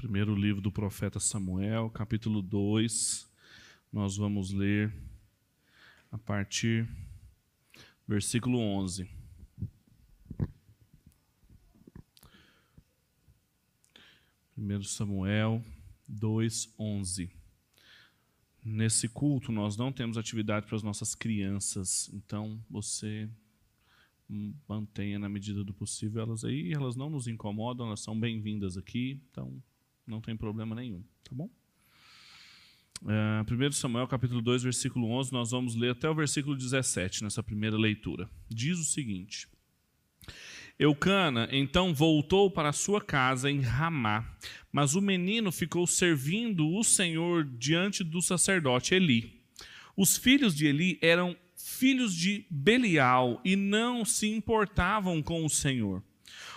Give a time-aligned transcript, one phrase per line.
[0.00, 3.30] Primeiro livro do profeta Samuel, capítulo 2.
[3.92, 4.90] Nós vamos ler
[6.10, 6.86] a partir
[7.74, 9.06] do versículo 11.
[14.54, 15.62] Primeiro Samuel
[16.08, 17.30] 2, 11.
[18.64, 23.28] Nesse culto nós não temos atividade para as nossas crianças, então você
[24.66, 29.20] mantenha na medida do possível elas aí, elas não nos incomodam, elas são bem-vindas aqui,
[29.30, 29.62] então
[30.06, 31.48] não tem problema nenhum, tá bom?
[33.02, 37.42] Uh, 1 Samuel capítulo 2, versículo 11, nós vamos ler até o versículo 17 nessa
[37.42, 38.28] primeira leitura.
[38.48, 39.48] Diz o seguinte:
[40.78, 44.36] Eucana então voltou para sua casa em Ramá,
[44.70, 49.40] mas o menino ficou servindo o Senhor diante do sacerdote Eli.
[49.96, 56.02] Os filhos de Eli eram filhos de Belial e não se importavam com o Senhor.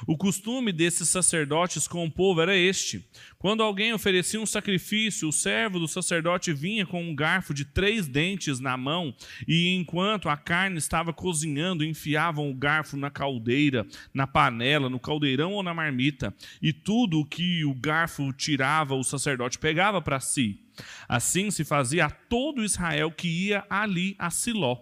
[0.05, 3.05] O costume desses sacerdotes com o povo era este:
[3.37, 8.07] quando alguém oferecia um sacrifício, o servo do sacerdote vinha com um garfo de três
[8.07, 9.13] dentes na mão
[9.47, 15.53] e, enquanto a carne estava cozinhando, enfiavam o garfo na caldeira, na panela, no caldeirão
[15.53, 20.59] ou na marmita, e tudo o que o garfo tirava, o sacerdote pegava para si.
[21.07, 24.77] Assim se fazia a todo Israel que ia ali a Siló.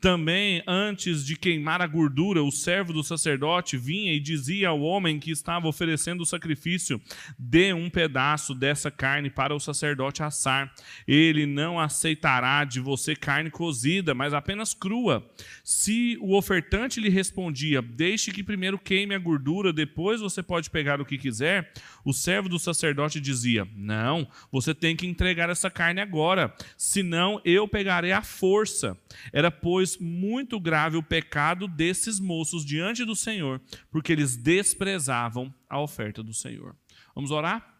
[0.00, 5.18] Também, antes de queimar a gordura, o servo do sacerdote vinha e dizia ao homem
[5.18, 7.00] que estava oferecendo o sacrifício:
[7.36, 10.72] Dê um pedaço dessa carne para o sacerdote assar.
[11.06, 15.28] Ele não aceitará de você carne cozida, mas apenas crua.
[15.64, 21.00] Se o ofertante lhe respondia: Deixe que primeiro queime a gordura, depois você pode pegar
[21.00, 21.72] o que quiser,
[22.08, 27.68] o servo do sacerdote dizia: Não, você tem que entregar essa carne agora, senão eu
[27.68, 28.96] pegarei a força.
[29.32, 35.54] Era, pois, pois, muito grave o pecado desses moços diante do Senhor, porque eles desprezavam
[35.68, 36.74] a oferta do Senhor.
[37.14, 37.78] Vamos orar?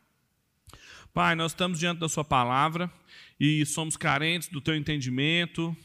[1.13, 2.93] Pai, nós estamos diante da Sua palavra
[3.41, 5.77] e somos carentes do Teu entendimento,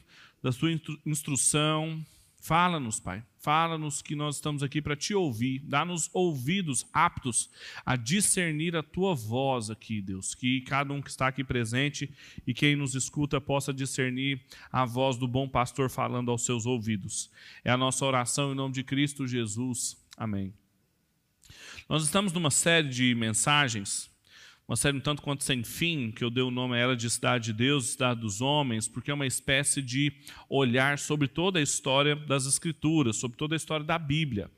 [0.44, 0.70] da Sua
[1.06, 2.06] instrução.
[2.44, 3.24] Fala-nos, Pai.
[3.40, 5.60] Fala-nos que nós estamos aqui para te ouvir.
[5.60, 7.50] Dá-nos ouvidos aptos
[7.86, 10.36] a discernir a tua voz aqui, Deus.
[10.36, 12.14] Que cada um que está aqui presente
[12.46, 17.32] e quem nos escuta possa discernir a voz do bom pastor falando aos seus ouvidos.
[17.64, 19.96] É a nossa oração em nome de Cristo Jesus.
[20.18, 20.54] Amém.
[21.88, 24.13] Nós estamos numa série de mensagens
[24.68, 27.10] uma série um tanto quanto sem fim, que eu dei o nome a ela de
[27.10, 30.14] Cidade de Deus, Cidade dos Homens, porque é uma espécie de
[30.50, 34.50] olhar sobre toda a história das Escrituras, sobre toda a história da Bíblia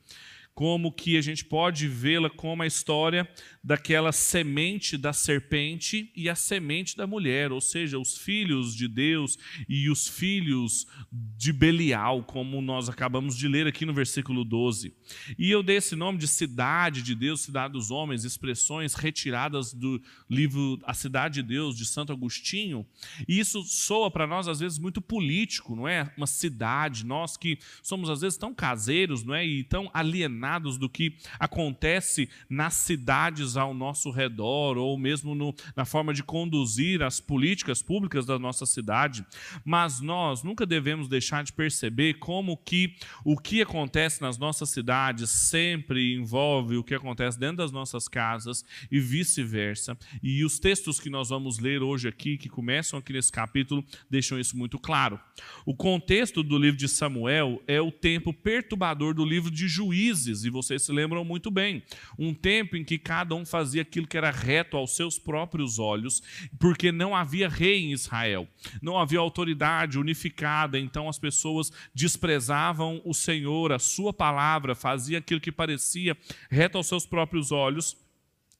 [0.55, 3.29] como que a gente pode vê-la como a história
[3.61, 9.38] daquela semente da serpente e a semente da mulher, ou seja, os filhos de Deus
[9.67, 14.93] e os filhos de Belial, como nós acabamos de ler aqui no versículo 12.
[15.38, 20.01] E eu dei esse nome de cidade de Deus, cidade dos homens, expressões retiradas do
[20.29, 22.85] livro A Cidade de Deus, de Santo Agostinho,
[23.27, 26.09] e isso soa para nós às vezes muito político, não é?
[26.16, 29.45] Uma cidade, nós que somos às vezes tão caseiros, não é?
[29.45, 30.44] E tão alienados
[30.78, 37.01] do que acontece nas cidades ao nosso redor, ou mesmo no, na forma de conduzir
[37.01, 39.25] as políticas públicas da nossa cidade.
[39.63, 45.29] Mas nós nunca devemos deixar de perceber como que o que acontece nas nossas cidades
[45.29, 49.97] sempre envolve o que acontece dentro das nossas casas e vice-versa.
[50.22, 54.39] E os textos que nós vamos ler hoje aqui, que começam aqui nesse capítulo, deixam
[54.39, 55.19] isso muito claro.
[55.66, 60.50] O contexto do livro de Samuel é o tempo perturbador do livro de Juízes e
[60.50, 61.84] vocês se lembram muito bem.
[62.18, 66.22] Um tempo em que cada um fazia aquilo que era reto aos seus próprios olhos,
[66.59, 68.47] porque não havia rei em Israel,
[68.81, 75.40] não havia autoridade unificada, então as pessoas desprezavam o Senhor, a sua palavra, fazia aquilo
[75.40, 76.18] que parecia
[76.50, 78.04] reto aos seus próprios olhos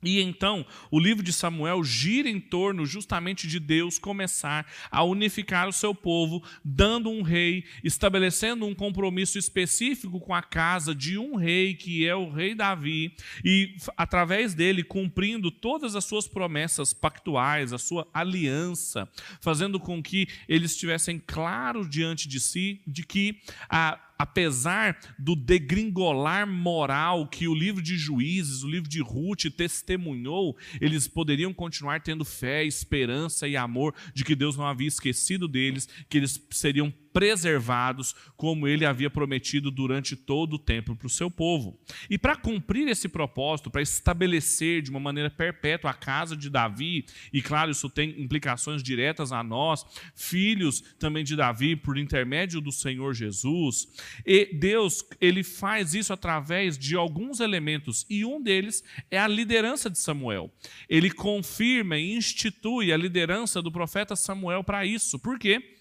[0.03, 5.67] e então o livro de Samuel gira em torno justamente de Deus começar a unificar
[5.67, 11.36] o seu povo, dando um rei, estabelecendo um compromisso específico com a casa de um
[11.36, 17.74] rei, que é o rei Davi, e através dele cumprindo todas as suas promessas pactuais,
[17.74, 19.09] a sua aliança,
[19.41, 23.39] fazendo com que eles estivessem claros diante de si de que
[23.69, 30.57] a apesar do degringolar moral que o livro de Juízes, o livro de Ruth testemunhou,
[30.79, 35.88] eles poderiam continuar tendo fé, esperança e amor de que Deus não havia esquecido deles,
[36.09, 41.31] que eles seriam preservados, como ele havia prometido durante todo o tempo para o seu
[41.31, 41.79] povo.
[42.09, 47.06] E para cumprir esse propósito, para estabelecer de uma maneira perpétua a casa de Davi,
[47.31, 52.69] e claro, isso tem implicações diretas a nós, filhos também de Davi, por intermédio do
[52.69, 53.88] Senhor Jesus,
[54.25, 59.89] e Deus, ele faz isso através de alguns elementos, e um deles é a liderança
[59.89, 60.53] de Samuel.
[60.89, 65.17] Ele confirma e institui a liderança do profeta Samuel para isso.
[65.17, 65.75] Por quê?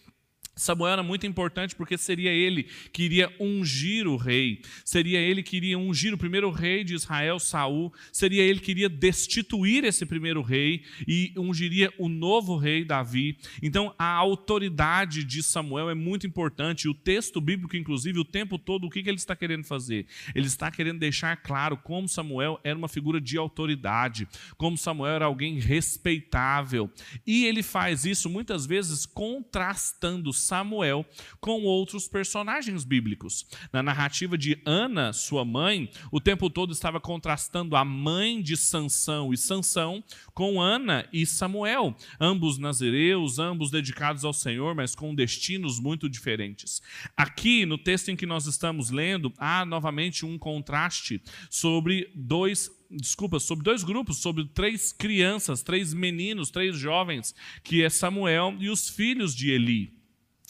[0.57, 5.57] Samuel era muito importante porque seria ele que iria ungir o rei, seria ele que
[5.57, 10.43] iria ungir o primeiro rei de Israel, Saul, seria ele que iria destituir esse primeiro
[10.43, 13.37] rei e ungiria o novo rei Davi.
[13.63, 16.89] Então a autoridade de Samuel é muito importante.
[16.89, 20.07] O texto bíblico, inclusive, o tempo todo, o que ele está querendo fazer?
[20.35, 25.25] Ele está querendo deixar claro como Samuel era uma figura de autoridade, como Samuel era
[25.25, 26.91] alguém respeitável.
[27.27, 31.05] E ele faz isso muitas vezes contrastando Samuel
[31.41, 33.47] com outros personagens bíblicos.
[33.73, 39.33] Na narrativa de Ana, sua mãe, o tempo todo estava contrastando a mãe de Sansão
[39.33, 45.81] e Sansão com Ana e Samuel, ambos nazireus, ambos dedicados ao Senhor, mas com destinos
[45.81, 46.83] muito diferentes.
[47.17, 53.41] Aqui, no texto em que nós estamos lendo, há novamente um contraste sobre dois desculpa,
[53.41, 58.89] sobre dois grupos, sobre três crianças, três meninos, três jovens, que é Samuel e os
[58.89, 60.04] filhos de Eli.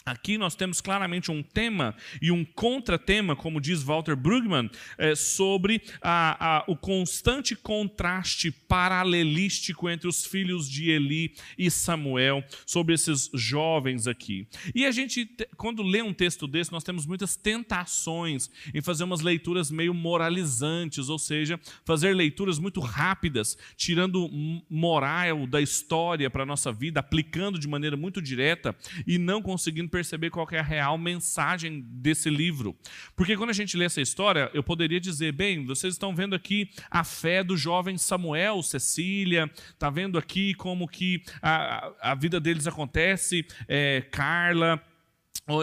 [0.07, 4.69] Aqui nós temos claramente um tema e um contratema, como diz Walter Brueggemann,
[4.99, 12.45] é, sobre a, a, o constante contraste paralelístico entre os filhos de Eli e Samuel,
[12.67, 14.47] sobre esses jovens aqui.
[14.75, 19.23] E a gente, quando lê um texto desse, nós temos muitas tentações em fazer umas
[19.23, 24.29] leituras meio moralizantes, ou seja, fazer leituras muito rápidas, tirando
[24.69, 29.94] moral da história para a nossa vida, aplicando de maneira muito direta e não conseguindo
[29.95, 32.77] perceber qual é a real mensagem desse livro.
[33.15, 36.69] Porque quando a gente lê essa história, eu poderia dizer, bem, vocês estão vendo aqui
[36.91, 42.67] a fé do jovem Samuel, Cecília, está vendo aqui como que a, a vida deles
[42.67, 44.83] acontece, é, Carla,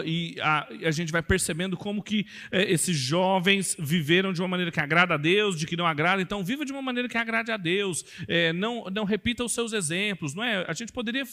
[0.02, 4.72] e a, a, gente vai percebendo como que é, esses jovens viveram de uma maneira
[4.72, 6.22] que agrada a Deus, de que não agrada.
[6.22, 8.02] Então, viva de uma maneira que agrade a Deus.
[8.26, 10.34] É, não, não repita os seus exemplos.
[10.34, 10.64] Não é?
[10.68, 11.24] A gente poderia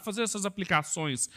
[0.00, 1.28] fazer essas aplicações.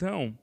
[0.00, 0.34] Então,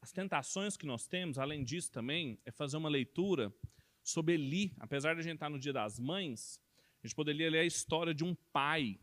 [0.00, 3.54] as tentações que nós temos, além disso também, é fazer uma leitura
[4.02, 4.74] sobre Eli.
[4.80, 6.60] Apesar de a gente estar no dia das mães,
[7.00, 8.98] a gente poderia ler a história de um pai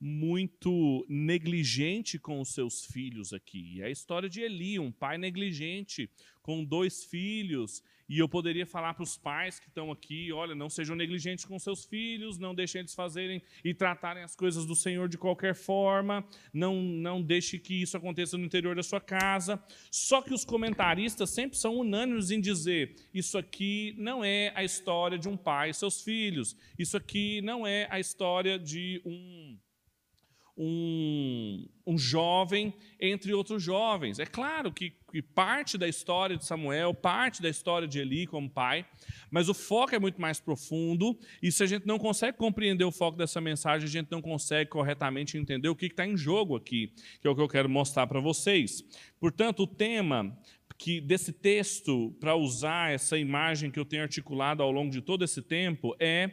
[0.00, 3.82] muito negligente com os seus filhos aqui.
[3.82, 6.10] É a história de Eli, um pai negligente
[6.42, 10.68] com dois filhos e eu poderia falar para os pais que estão aqui: olha, não
[10.68, 15.08] sejam negligentes com seus filhos, não deixem eles fazerem e tratarem as coisas do Senhor
[15.08, 19.62] de qualquer forma, não, não deixe que isso aconteça no interior da sua casa.
[19.92, 25.16] Só que os comentaristas sempre são unânimes em dizer: isso aqui não é a história
[25.16, 29.56] de um pai e seus filhos, isso aqui não é a história de um
[30.62, 34.18] um, um jovem entre outros jovens.
[34.18, 38.50] É claro que, que, parte da história de Samuel, parte da história de Eli como
[38.50, 38.84] pai,
[39.30, 42.92] mas o foco é muito mais profundo, e se a gente não consegue compreender o
[42.92, 46.92] foco dessa mensagem, a gente não consegue corretamente entender o que está em jogo aqui,
[47.22, 48.84] que é o que eu quero mostrar para vocês.
[49.18, 50.38] Portanto, o tema
[50.76, 55.24] que desse texto, para usar essa imagem que eu tenho articulado ao longo de todo
[55.24, 56.32] esse tempo, é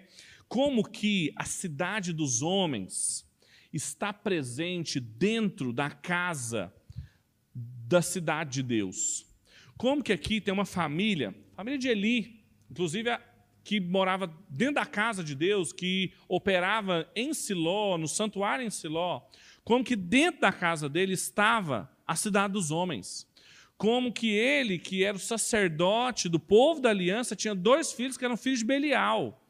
[0.50, 3.27] como que a cidade dos homens
[3.78, 6.74] está presente dentro da casa
[7.56, 9.26] da cidade de Deus.
[9.78, 13.10] Como que aqui tem uma família, família de Eli, inclusive
[13.64, 19.22] que morava dentro da casa de Deus, que operava em Siló, no santuário em Siló,
[19.64, 23.28] como que dentro da casa dele estava a cidade dos homens.
[23.78, 28.26] Como que ele, que era o sacerdote do povo da aliança, tinha dois filhos que
[28.26, 29.46] eram filhos de Belial,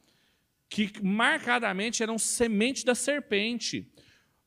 [0.68, 3.90] que marcadamente eram semente da serpente.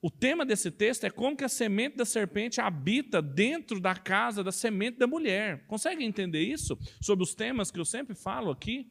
[0.02, 4.42] O tema desse texto é como que a semente da serpente habita dentro da casa
[4.42, 5.66] da semente da mulher.
[5.66, 6.78] Consegue entender isso?
[7.02, 8.88] Sobre os temas que eu sempre falo aqui?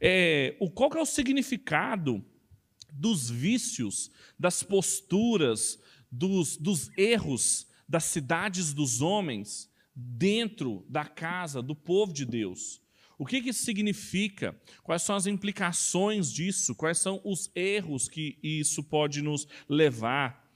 [0.00, 2.24] É, o, qual que é o significado
[2.92, 5.78] dos vícios, das posturas,
[6.10, 12.82] dos, dos erros das cidades dos homens dentro da casa do povo de Deus?
[13.16, 14.60] O que, que isso significa?
[14.82, 16.74] Quais são as implicações disso?
[16.74, 20.47] Quais são os erros que isso pode nos levar?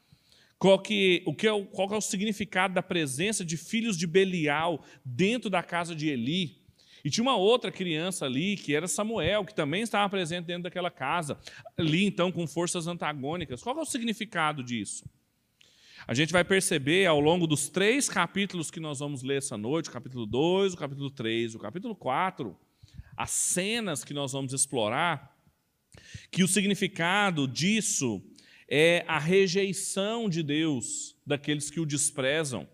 [0.63, 4.07] Qual, que, o que é o, qual é o significado da presença de filhos de
[4.07, 6.63] Belial dentro da casa de Eli?
[7.05, 10.89] E tinha uma outra criança ali, que era Samuel, que também estava presente dentro daquela
[10.89, 11.37] casa,
[11.77, 13.61] ali então com forças antagônicas.
[13.61, 15.05] Qual é o significado disso?
[16.07, 19.89] A gente vai perceber ao longo dos três capítulos que nós vamos ler essa noite,
[19.89, 22.57] o capítulo 2, o capítulo 3, o capítulo 4,
[23.17, 25.37] as cenas que nós vamos explorar,
[26.31, 28.23] que o significado disso
[28.75, 32.67] é a rejeição de Deus daqueles que o desprezam,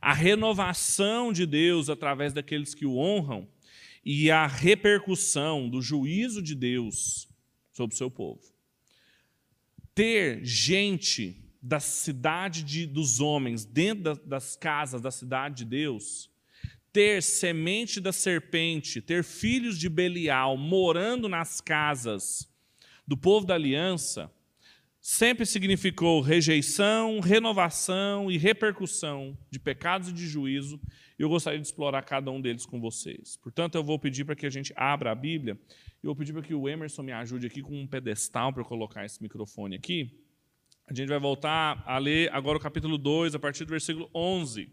[0.00, 3.48] a renovação de Deus através daqueles que o honram
[4.04, 7.26] e a repercussão do juízo de Deus
[7.72, 8.42] sobre o seu povo.
[9.92, 16.30] Ter gente da cidade de, dos homens, dentro da, das casas da cidade de Deus,
[16.92, 22.48] ter semente da serpente, ter filhos de Belial morando nas casas
[23.04, 24.30] do povo da aliança,
[25.04, 30.80] sempre significou rejeição, renovação e repercussão de pecados e de juízo.
[31.18, 33.36] Eu gostaria de explorar cada um deles com vocês.
[33.36, 35.60] Portanto, eu vou pedir para que a gente abra a Bíblia.
[36.02, 38.66] Eu vou pedir para que o Emerson me ajude aqui com um pedestal para eu
[38.66, 40.24] colocar esse microfone aqui.
[40.86, 44.72] A gente vai voltar a ler agora o capítulo 2, a partir do versículo 11.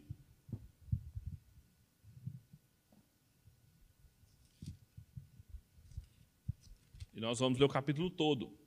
[7.13, 8.60] E nós vamos ler o capítulo todo.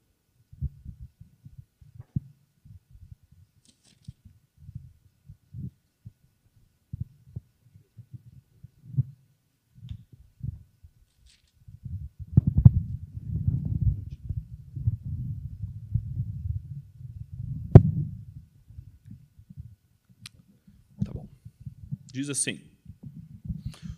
[22.15, 22.61] Diz assim: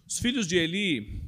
[0.08, 1.20] Os filhos de Eli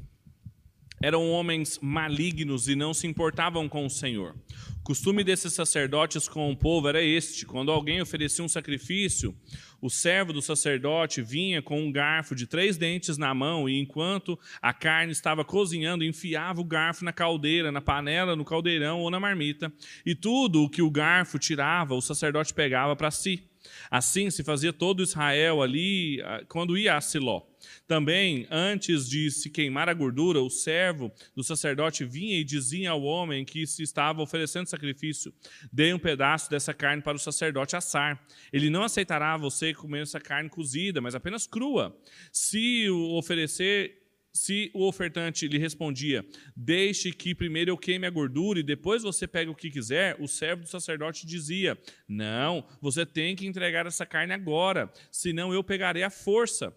[1.02, 4.34] eram homens malignos e não se importavam com o Senhor.
[4.78, 9.36] O costume desses sacerdotes com o povo era este: quando alguém oferecia um sacrifício,
[9.82, 14.38] o servo do sacerdote vinha com um garfo de três dentes na mão e, enquanto
[14.62, 19.20] a carne estava cozinhando, enfiava o garfo na caldeira, na panela, no caldeirão ou na
[19.20, 19.70] marmita,
[20.06, 23.46] e tudo o que o garfo tirava, o sacerdote pegava para si.
[23.90, 27.42] Assim se fazia todo Israel ali ah, quando ia a Siló.
[27.86, 33.02] Também, antes de se queimar a gordura, o servo do sacerdote vinha e dizia ao
[33.02, 35.32] homem que se estava oferecendo sacrifício:
[35.72, 38.24] Dê um pedaço dessa carne para o sacerdote assar.
[38.52, 41.96] Ele não aceitará você comer essa carne cozida, mas apenas crua.
[42.32, 43.97] Se o oferecer
[44.38, 46.24] se o ofertante lhe respondia:
[46.56, 50.28] Deixe que primeiro eu queime a gordura e depois você pega o que quiser, o
[50.28, 51.76] servo do sacerdote dizia:
[52.06, 56.74] Não, você tem que entregar essa carne agora, senão eu pegarei a força.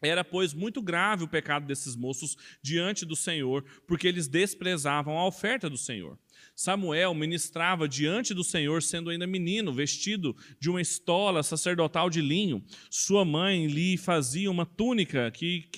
[0.00, 5.26] Era, pois, muito grave o pecado desses moços diante do Senhor, porque eles desprezavam a
[5.26, 6.18] oferta do Senhor.
[6.56, 12.64] Samuel ministrava diante do Senhor, sendo ainda menino, vestido de uma estola sacerdotal de linho.
[12.90, 15.68] Sua mãe lhe fazia uma túnica que,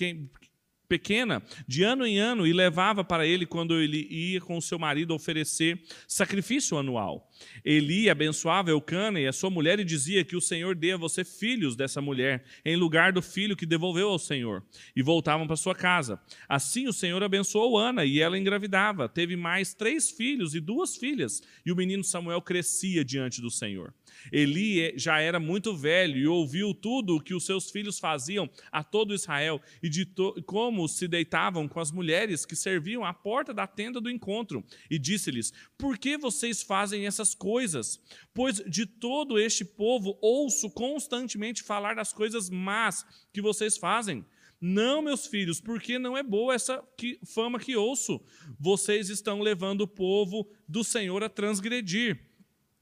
[0.87, 5.13] pequena, de ano em ano, e levava para ele quando ele ia com seu marido
[5.13, 7.29] oferecer sacrifício anual.
[7.63, 11.23] Eli abençoava Eucana e a sua mulher e dizia que o Senhor dê a você
[11.23, 14.63] filhos dessa mulher, em lugar do filho que devolveu ao Senhor.
[14.95, 16.19] E voltavam para sua casa.
[16.47, 19.09] Assim o Senhor abençoou Ana e ela engravidava.
[19.09, 21.41] Teve mais três filhos e duas filhas.
[21.65, 23.93] E o menino Samuel crescia diante do Senhor.
[24.31, 28.49] Eli é, já era muito velho e ouviu tudo o que os seus filhos faziam
[28.71, 30.07] a todo Israel e de
[30.45, 34.63] como se deitavam com as mulheres que serviam à porta da tenda do encontro.
[34.89, 37.99] E disse-lhes: Por que vocês fazem essas coisas?
[38.33, 44.25] Pois de todo este povo ouço constantemente falar das coisas más que vocês fazem.
[44.61, 46.83] Não, meus filhos, porque não é boa essa
[47.25, 48.21] fama que ouço.
[48.59, 52.19] Vocês estão levando o povo do Senhor a transgredir.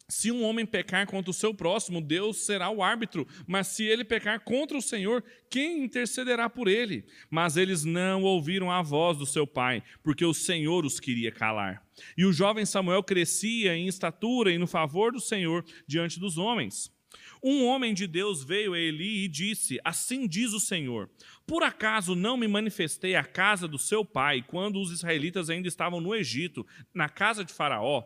[0.08, 4.04] Se um homem pecar contra o seu próximo, Deus será o árbitro, mas se ele
[4.04, 7.06] pecar contra o Senhor, quem intercederá por ele?
[7.30, 11.83] Mas eles não ouviram a voz do seu pai, porque o Senhor os queria calar.
[12.18, 16.92] E o jovem Samuel crescia em estatura e no favor do Senhor diante dos homens.
[17.44, 21.10] Um homem de Deus veio a Eli e disse: Assim diz o Senhor:
[21.46, 26.00] Por acaso não me manifestei à casa do seu pai quando os israelitas ainda estavam
[26.00, 28.04] no Egito, na casa de Faraó?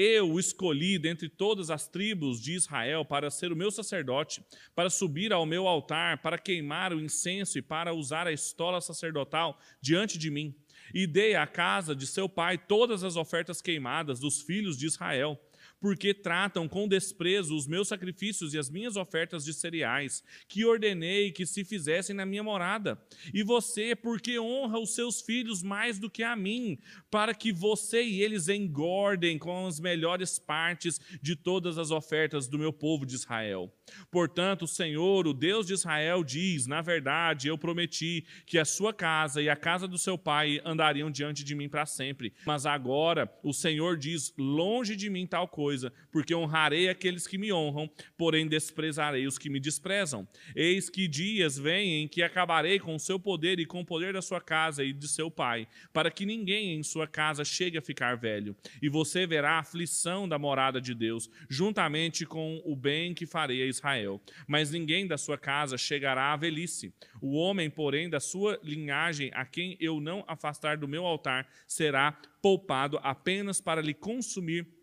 [0.00, 4.40] Eu o escolhi dentre todas as tribos de Israel para ser o meu sacerdote,
[4.72, 9.58] para subir ao meu altar, para queimar o incenso e para usar a estola sacerdotal
[9.80, 10.54] diante de mim.
[10.94, 15.38] E dei à casa de seu pai todas as ofertas queimadas dos filhos de Israel.
[15.80, 21.30] porque tratam com desprezo os meus sacrifícios e as minhas ofertas de cereais, que ordenei
[21.30, 23.00] que se fizessem na minha morada.
[23.32, 26.78] E você, porque honra os seus filhos mais do que a mim,
[27.10, 32.58] para que você e eles engordem com as melhores partes de todas as ofertas do
[32.58, 33.72] meu povo de Israel.
[34.10, 38.92] Portanto, o Senhor, o Deus de Israel, diz: Na verdade, eu prometi que a sua
[38.92, 42.32] casa e a casa do seu pai andariam diante de mim para sempre.
[42.46, 47.52] Mas agora o Senhor diz: Longe de mim tal coisa, porque honrarei aqueles que me
[47.52, 50.26] honram, porém desprezarei os que me desprezam.
[50.54, 54.12] Eis que dias vêm em que acabarei com o seu poder e com o poder
[54.12, 57.82] da sua casa e de seu pai, para que ninguém em sua casa chegue a
[57.82, 58.56] ficar velho.
[58.80, 63.62] E você verá a aflição da morada de Deus, juntamente com o bem que farei
[63.62, 64.20] a Israel.
[64.46, 66.92] Mas ninguém da sua casa chegará à velhice.
[67.20, 72.12] O homem, porém, da sua linhagem, a quem eu não afastar do meu altar, será
[72.42, 74.77] poupado apenas para lhe consumir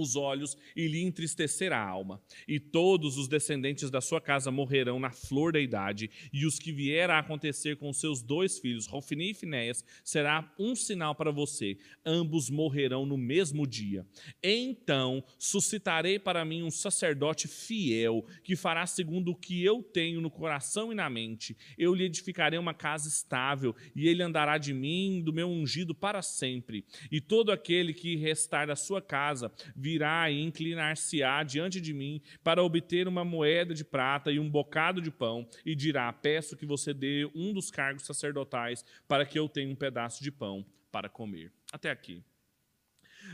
[0.00, 2.20] os olhos e lhe entristecer a alma.
[2.46, 6.72] E todos os descendentes da sua casa morrerão na flor da idade, e os que
[6.72, 11.78] vier a acontecer com seus dois filhos, Rofini e Finéias, será um sinal para você.
[12.04, 14.06] Ambos morrerão no mesmo dia.
[14.42, 20.30] Então suscitarei para mim um sacerdote fiel, que fará segundo o que eu tenho no
[20.30, 21.56] coração e na mente.
[21.78, 26.22] Eu lhe edificarei uma casa estável, e ele andará de mim, do meu ungido para
[26.22, 26.84] sempre.
[27.10, 29.52] E todo aquele que restar da sua casa
[29.84, 34.98] virá e inclinar-se-á diante de mim para obter uma moeda de prata e um bocado
[34.98, 39.46] de pão, e dirá: Peço que você dê um dos cargos sacerdotais para que eu
[39.46, 41.52] tenha um pedaço de pão para comer.
[41.70, 42.24] Até aqui.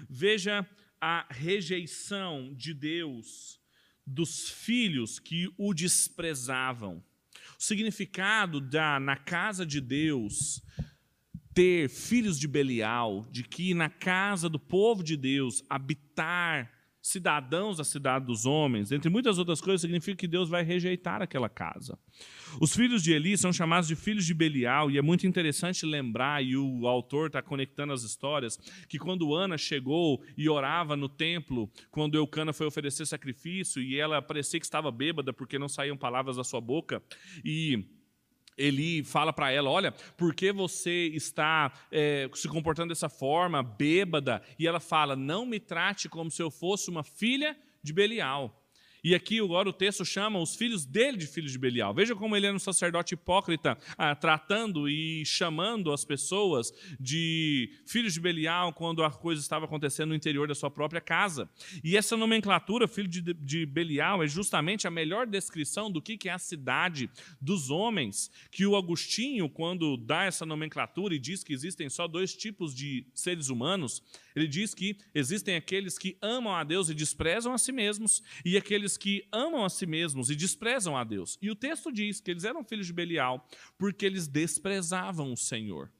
[0.08, 0.66] Veja
[1.00, 3.60] a rejeição de Deus
[4.04, 7.00] dos filhos que o desprezavam.
[7.56, 10.60] O significado da na casa de Deus
[11.54, 16.70] ter filhos de Belial, de que na casa do povo de Deus habitar
[17.02, 21.48] cidadãos da cidade dos homens, entre muitas outras coisas, significa que Deus vai rejeitar aquela
[21.48, 21.98] casa.
[22.60, 26.44] Os filhos de Eli são chamados de filhos de Belial, e é muito interessante lembrar,
[26.44, 31.70] e o autor está conectando as histórias, que quando Ana chegou e orava no templo,
[31.90, 36.36] quando Eucana foi oferecer sacrifício, e ela parecia que estava bêbada porque não saíam palavras
[36.36, 37.02] da sua boca,
[37.42, 37.82] e
[38.60, 44.42] ele fala para ela: Olha, por que você está é, se comportando dessa forma, bêbada?
[44.58, 48.59] E ela fala: Não me trate como se eu fosse uma filha de Belial.
[49.02, 51.94] E aqui agora o texto chama os filhos dele de filhos de Belial.
[51.94, 58.14] Veja como ele era um sacerdote hipócrita, ah, tratando e chamando as pessoas de filhos
[58.14, 61.48] de Belial quando a coisa estava acontecendo no interior da sua própria casa.
[61.82, 66.28] E essa nomenclatura, filho de, de Belial, é justamente a melhor descrição do que, que
[66.28, 67.10] é a cidade
[67.40, 72.34] dos homens, que o Agostinho, quando dá essa nomenclatura e diz que existem só dois
[72.34, 74.02] tipos de seres humanos,
[74.34, 78.56] ele diz que existem aqueles que amam a Deus e desprezam a si mesmos, e
[78.56, 81.38] aqueles que amam a si mesmos e desprezam a Deus.
[81.40, 83.46] E o texto diz que eles eram filhos de Belial
[83.78, 85.90] porque eles desprezavam o Senhor.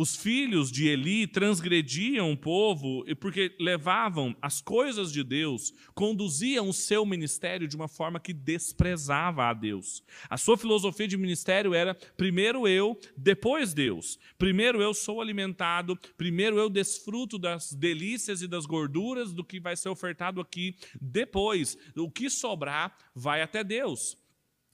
[0.00, 6.72] Os filhos de Eli transgrediam o povo porque levavam as coisas de Deus, conduziam o
[6.72, 10.04] seu ministério de uma forma que desprezava a Deus.
[10.30, 14.20] A sua filosofia de ministério era primeiro eu, depois Deus.
[14.38, 19.76] Primeiro eu sou alimentado, primeiro eu desfruto das delícias e das gorduras do que vai
[19.76, 24.16] ser ofertado aqui, depois o que sobrar vai até Deus.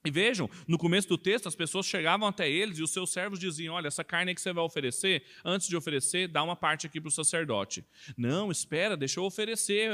[0.07, 3.39] E vejam, no começo do texto, as pessoas chegavam até eles e os seus servos
[3.39, 7.01] diziam: Olha, essa carne que você vai oferecer, antes de oferecer, dá uma parte aqui
[7.01, 7.83] para o sacerdote.
[8.15, 9.93] Não, espera, deixa eu oferecer.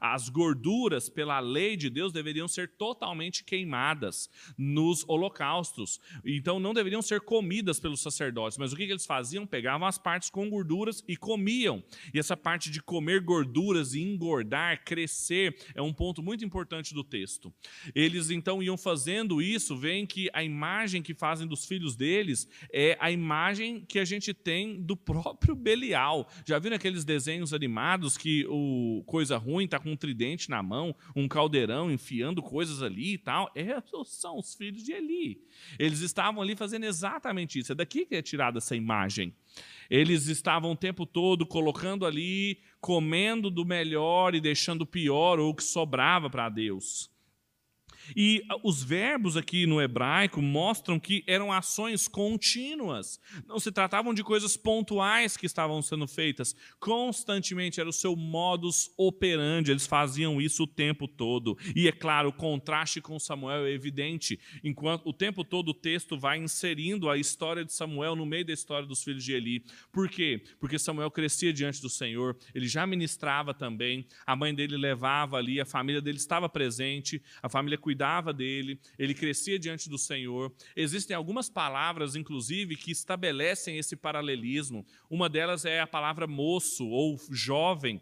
[0.00, 6.00] As gorduras, pela lei de Deus, deveriam ser totalmente queimadas nos holocaustos.
[6.24, 8.58] Então não deveriam ser comidas pelos sacerdotes.
[8.58, 9.46] Mas o que eles faziam?
[9.46, 11.84] Pegavam as partes com gorduras e comiam.
[12.12, 17.04] E essa parte de comer gorduras e engordar, crescer, é um ponto muito importante do
[17.04, 17.54] texto.
[17.94, 22.48] Eles então iam fazendo isso isso, veem que a imagem que fazem dos filhos deles
[22.72, 26.28] é a imagem que a gente tem do próprio Belial.
[26.46, 30.94] Já viram aqueles desenhos animados que o coisa ruim está com um tridente na mão,
[31.14, 33.50] um caldeirão enfiando coisas ali e tal?
[33.54, 35.40] É, são os filhos de Eli.
[35.78, 37.72] Eles estavam ali fazendo exatamente isso.
[37.72, 39.34] É daqui que é tirada essa imagem.
[39.90, 45.54] Eles estavam o tempo todo colocando ali, comendo do melhor e deixando pior ou o
[45.54, 47.11] que sobrava para Deus.
[48.16, 53.20] E ah, os verbos aqui no hebraico mostram que eram ações contínuas.
[53.46, 56.54] Não se tratavam de coisas pontuais que estavam sendo feitas.
[56.78, 59.70] Constantemente era o seu modus operandi.
[59.70, 61.56] Eles faziam isso o tempo todo.
[61.74, 64.38] E é claro, o contraste com Samuel é evidente.
[64.62, 68.52] Enquanto o tempo todo o texto vai inserindo a história de Samuel no meio da
[68.52, 69.64] história dos filhos de Eli.
[69.90, 70.42] Por quê?
[70.60, 72.36] Porque Samuel crescia diante do Senhor.
[72.54, 74.06] Ele já ministrava também.
[74.26, 75.60] A mãe dele levava ali.
[75.60, 77.22] A família dele estava presente.
[77.42, 80.50] A família cuidava cuidava dele, ele crescia diante do Senhor.
[80.74, 84.86] Existem algumas palavras, inclusive, que estabelecem esse paralelismo.
[85.10, 88.00] Uma delas é a palavra moço ou jovem.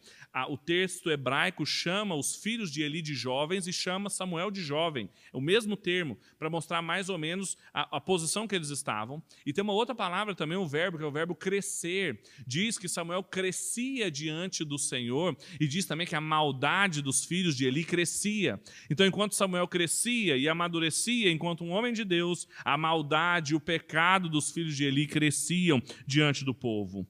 [0.48, 5.10] O texto hebraico chama os filhos de Eli de jovens e chama Samuel de jovem.
[5.32, 9.20] É o mesmo termo, para mostrar mais ou menos a, a posição que eles estavam.
[9.44, 12.22] E tem uma outra palavra também, um verbo, que é o verbo crescer.
[12.46, 17.56] Diz que Samuel crescia diante do Senhor e diz também que a maldade dos filhos
[17.56, 18.60] de Eli crescia.
[18.88, 23.60] Então, enquanto Samuel crescia, crescia e amadurecia enquanto um homem de Deus, a maldade, o
[23.60, 27.06] pecado dos filhos de Eli cresciam diante do povo.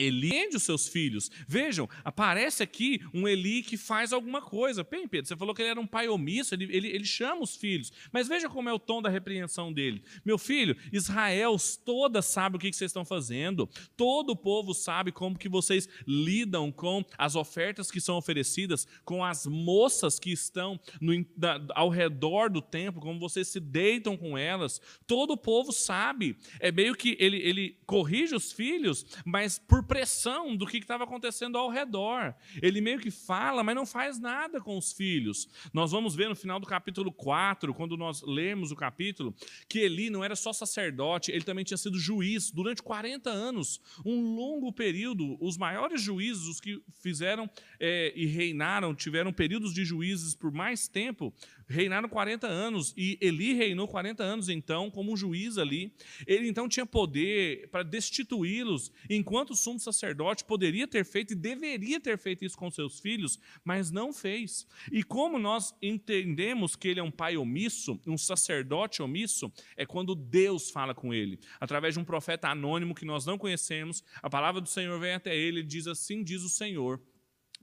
[0.00, 1.30] Eli os seus filhos.
[1.46, 4.84] Vejam, aparece aqui um Eli que faz alguma coisa.
[4.84, 7.56] Bem, Pedro, você falou que ele era um pai omisso, ele, ele, ele chama os
[7.56, 7.92] filhos.
[8.12, 10.02] Mas veja como é o tom da repreensão dele.
[10.24, 13.68] Meu filho, Israel toda sabe o que vocês estão fazendo.
[13.96, 19.24] Todo o povo sabe como que vocês lidam com as ofertas que são oferecidas, com
[19.24, 24.36] as moças que estão no, da, ao redor do templo, como vocês se deitam com
[24.36, 24.80] elas.
[25.06, 26.36] Todo o povo sabe.
[26.60, 31.56] É meio que ele, ele corrige os filhos, mas por pressão do que estava acontecendo
[31.56, 32.34] ao redor.
[32.60, 35.48] Ele meio que fala, mas não faz nada com os filhos.
[35.72, 39.34] Nós vamos ver no final do capítulo 4, quando nós lemos o capítulo,
[39.68, 44.34] que Eli não era só sacerdote, ele também tinha sido juiz durante 40 anos, um
[44.34, 45.38] longo período.
[45.40, 47.48] Os maiores juízes, os que fizeram
[47.80, 51.32] é, e reinaram, tiveram períodos de juízes por mais tempo,
[51.68, 55.92] reinaram 40 anos e Eli reinou 40 anos então como um juiz ali.
[56.26, 62.00] Ele então tinha poder para destituí-los, enquanto o sumo sacerdote poderia ter feito e deveria
[62.00, 64.66] ter feito isso com seus filhos, mas não fez.
[64.90, 70.14] E como nós entendemos que ele é um pai omisso, um sacerdote omisso, é quando
[70.14, 74.60] Deus fala com ele, através de um profeta anônimo que nós não conhecemos, a palavra
[74.60, 77.00] do Senhor vem até ele e diz assim: diz o Senhor,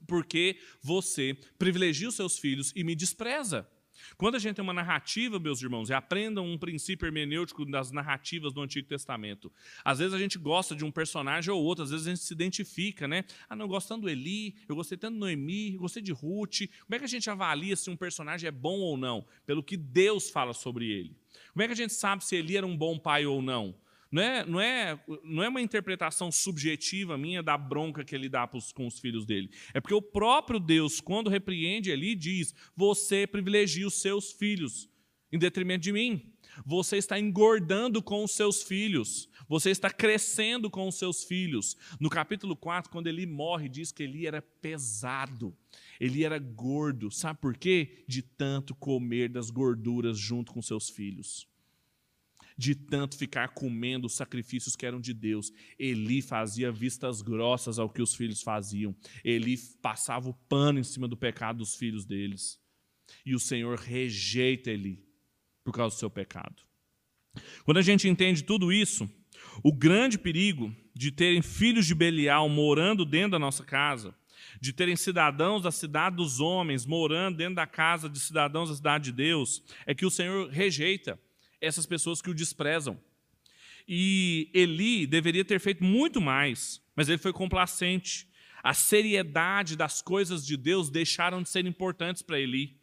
[0.06, 3.68] porque você privilegia os seus filhos e me despreza.
[4.16, 8.52] Quando a gente tem uma narrativa, meus irmãos, e aprendam um princípio hermenêutico das narrativas
[8.52, 9.52] do Antigo Testamento.
[9.84, 12.32] Às vezes a gente gosta de um personagem ou outro, às vezes a gente se
[12.32, 13.24] identifica, né?
[13.46, 16.60] Ah, não, tanto do Eli, eu gostei tanto do Noemi, eu gostei de Ruth.
[16.86, 19.26] Como é que a gente avalia se um personagem é bom ou não?
[19.44, 21.14] Pelo que Deus fala sobre ele.
[21.52, 23.74] Como é que a gente sabe se Eli era um bom pai ou não?
[24.10, 28.46] Não é, não, é, não é uma interpretação subjetiva minha da bronca que ele dá
[28.46, 29.50] pros, com os filhos dele.
[29.74, 34.88] É porque o próprio Deus, quando repreende ali, diz: Você privilegia os seus filhos
[35.32, 36.32] em detrimento de mim.
[36.64, 39.28] Você está engordando com os seus filhos.
[39.48, 41.76] Você está crescendo com os seus filhos.
[42.00, 45.54] No capítulo 4, quando ele morre, diz que ele era pesado.
[46.00, 47.10] Ele era gordo.
[47.10, 48.04] Sabe por quê?
[48.08, 51.46] De tanto comer das gorduras junto com seus filhos
[52.56, 55.52] de tanto ficar comendo os sacrifícios que eram de Deus.
[55.78, 58.96] Eli fazia vistas grossas ao que os filhos faziam.
[59.24, 62.58] Eli passava o pano em cima do pecado dos filhos deles.
[63.24, 65.04] E o Senhor rejeita Eli
[65.62, 66.62] por causa do seu pecado.
[67.64, 69.08] Quando a gente entende tudo isso,
[69.62, 74.14] o grande perigo de terem filhos de Belial morando dentro da nossa casa,
[74.60, 79.04] de terem cidadãos da cidade dos homens morando dentro da casa de cidadãos da cidade
[79.04, 81.20] de Deus, é que o Senhor rejeita
[81.66, 82.98] essas pessoas que o desprezam.
[83.88, 88.28] E Eli deveria ter feito muito mais, mas ele foi complacente.
[88.62, 92.76] A seriedade das coisas de Deus deixaram de ser importantes para Eli.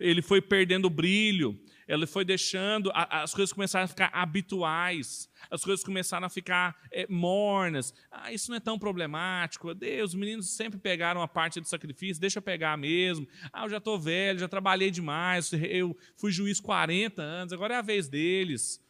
[0.00, 1.60] Ele foi perdendo brilho,
[1.92, 7.06] ele foi deixando, as coisas começaram a ficar habituais, as coisas começaram a ficar é,
[7.06, 7.92] mornas.
[8.10, 9.74] Ah, isso não é tão problemático.
[9.74, 13.28] Deus, os meninos sempre pegaram a parte do sacrifício, deixa eu pegar mesmo.
[13.52, 17.76] Ah, eu já estou velho, já trabalhei demais, eu fui juiz 40 anos, agora é
[17.76, 18.82] a vez deles.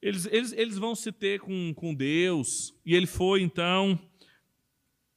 [0.00, 2.74] Eles, eles, eles vão se ter com, com Deus.
[2.84, 3.98] E ele foi, então,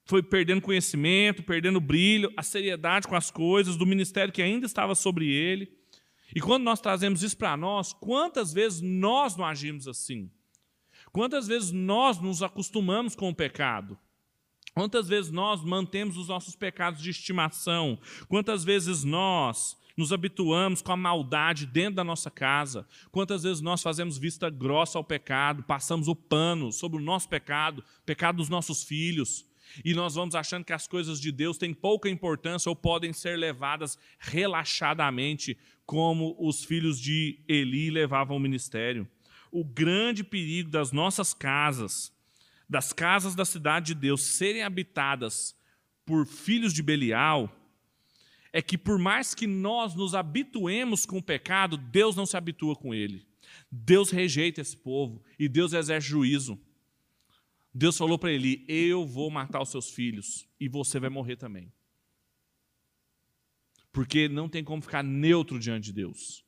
[0.04, 4.96] foi perdendo conhecimento, perdendo brilho, a seriedade com as coisas, do ministério que ainda estava
[4.96, 5.79] sobre ele.
[6.36, 10.30] E quando nós trazemos isso para nós, quantas vezes nós não agimos assim?
[11.12, 13.98] Quantas vezes nós nos acostumamos com o pecado?
[14.74, 18.00] Quantas vezes nós mantemos os nossos pecados de estimação?
[18.28, 22.88] Quantas vezes nós nos habituamos com a maldade dentro da nossa casa?
[23.12, 27.84] Quantas vezes nós fazemos vista grossa ao pecado, passamos o pano sobre o nosso pecado,
[28.06, 29.49] pecado dos nossos filhos?
[29.84, 33.38] E nós vamos achando que as coisas de Deus têm pouca importância ou podem ser
[33.38, 39.08] levadas relaxadamente, como os filhos de Eli levavam o ministério.
[39.52, 42.14] O grande perigo das nossas casas,
[42.68, 45.56] das casas da cidade de Deus, serem habitadas
[46.06, 47.56] por filhos de Belial,
[48.52, 52.76] é que por mais que nós nos habituemos com o pecado, Deus não se habitua
[52.76, 53.26] com ele.
[53.72, 56.60] Deus rejeita esse povo e Deus exerce juízo.
[57.74, 61.72] Deus falou para ele: Eu vou matar os seus filhos e você vai morrer também.
[63.92, 66.44] Porque não tem como ficar neutro diante de Deus.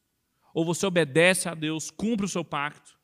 [0.53, 2.99] Ou você obedece a Deus, cumpre o seu pacto,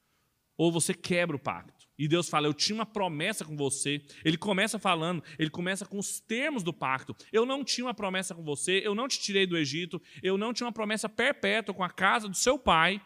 [0.55, 1.87] ou você quebra o pacto.
[1.97, 4.01] E Deus fala: Eu tinha uma promessa com você.
[4.23, 7.15] Ele começa falando, ele começa com os termos do pacto.
[7.31, 10.53] Eu não tinha uma promessa com você, eu não te tirei do Egito, eu não
[10.53, 13.01] tinha uma promessa perpétua com a casa do seu pai.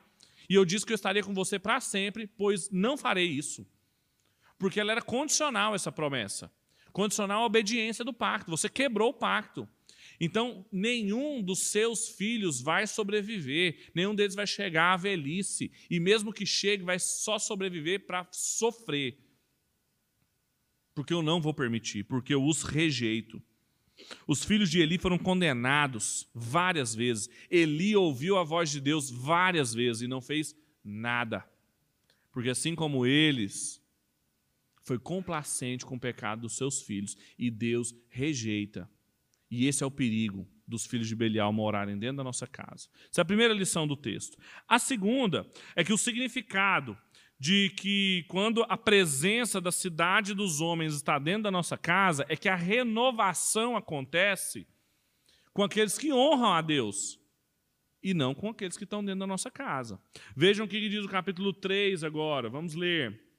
[0.49, 3.65] E eu disse que eu estaria com você para sempre, pois não farei isso.
[4.61, 6.53] Porque ela era condicional, essa promessa.
[6.93, 8.51] Condicional à obediência do pacto.
[8.51, 9.67] Você quebrou o pacto.
[10.19, 16.31] Então, nenhum dos seus filhos vai sobreviver, nenhum deles vai chegar à velhice, e mesmo
[16.31, 19.17] que chegue, vai só sobreviver para sofrer.
[20.93, 23.41] Porque eu não vou permitir, porque eu os rejeito.
[24.27, 27.27] Os filhos de Eli foram condenados várias vezes.
[27.49, 31.43] Eli ouviu a voz de Deus várias vezes e não fez nada.
[32.31, 33.80] Porque assim como eles,
[34.83, 38.89] foi complacente com o pecado dos seus filhos e Deus rejeita.
[39.49, 42.87] E esse é o perigo dos filhos de Belial morarem dentro da nossa casa.
[43.11, 44.37] Essa é a primeira lição do texto.
[44.67, 46.97] A segunda é que o significado
[47.37, 52.35] de que quando a presença da cidade dos homens está dentro da nossa casa é
[52.35, 54.67] que a renovação acontece
[55.51, 57.19] com aqueles que honram a Deus
[58.01, 59.99] e não com aqueles que estão dentro da nossa casa.
[60.35, 63.30] Vejam o que diz o capítulo 3 agora, vamos ler.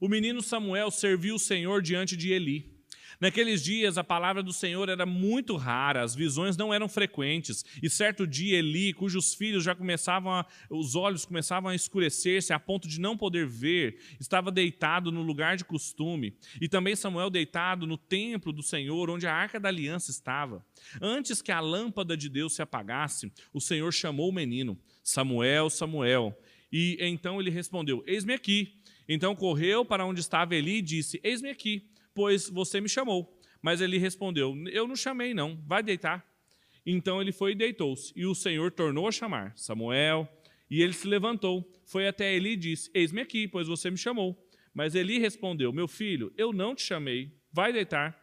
[0.00, 2.80] O menino Samuel serviu o Senhor diante de Eli.
[3.20, 7.62] Naqueles dias, a palavra do Senhor era muito rara, as visões não eram frequentes.
[7.82, 12.58] E certo dia, Eli, cujos filhos já começavam a, os olhos começavam a escurecer-se a
[12.58, 16.34] ponto de não poder ver, estava deitado no lugar de costume.
[16.58, 20.64] E também Samuel deitado no templo do Senhor, onde a arca da aliança estava.
[20.98, 26.34] Antes que a lâmpada de Deus se apagasse, o Senhor chamou o menino: Samuel, Samuel.
[26.72, 28.79] E então ele respondeu: Eis-me aqui.
[29.12, 33.34] Então correu para onde estava Eli e disse: Eis-me aqui pois você me chamou.
[33.62, 36.24] Mas ele respondeu: Eu não chamei, não, vai deitar.
[36.84, 38.12] Então ele foi e deitou-se.
[38.16, 40.28] E o Senhor tornou a chamar Samuel.
[40.70, 44.38] E ele se levantou, foi até Eli e disse: Eis-me aqui, pois você me chamou.
[44.72, 48.16] Mas Eli respondeu: Meu filho, eu não te chamei, vai deitar.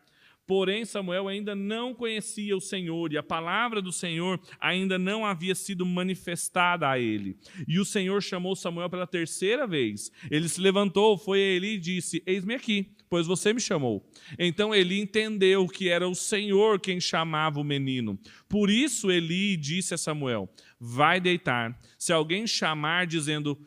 [0.47, 5.53] Porém, Samuel ainda não conhecia o Senhor e a palavra do Senhor ainda não havia
[5.53, 7.38] sido manifestada a ele.
[7.67, 10.10] E o Senhor chamou Samuel pela terceira vez.
[10.31, 14.05] Ele se levantou, foi a Eli e disse: Eis-me aqui pois você me chamou.
[14.38, 18.19] Então Eli entendeu que era o Senhor quem chamava o menino.
[18.49, 21.77] Por isso Eli disse a Samuel: Vai deitar.
[21.97, 23.57] Se alguém chamar dizendo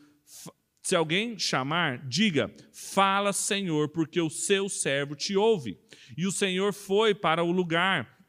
[0.83, 5.79] se alguém chamar, diga: Fala, Senhor, porque o seu servo te ouve.
[6.17, 8.21] E o Senhor foi para o lugar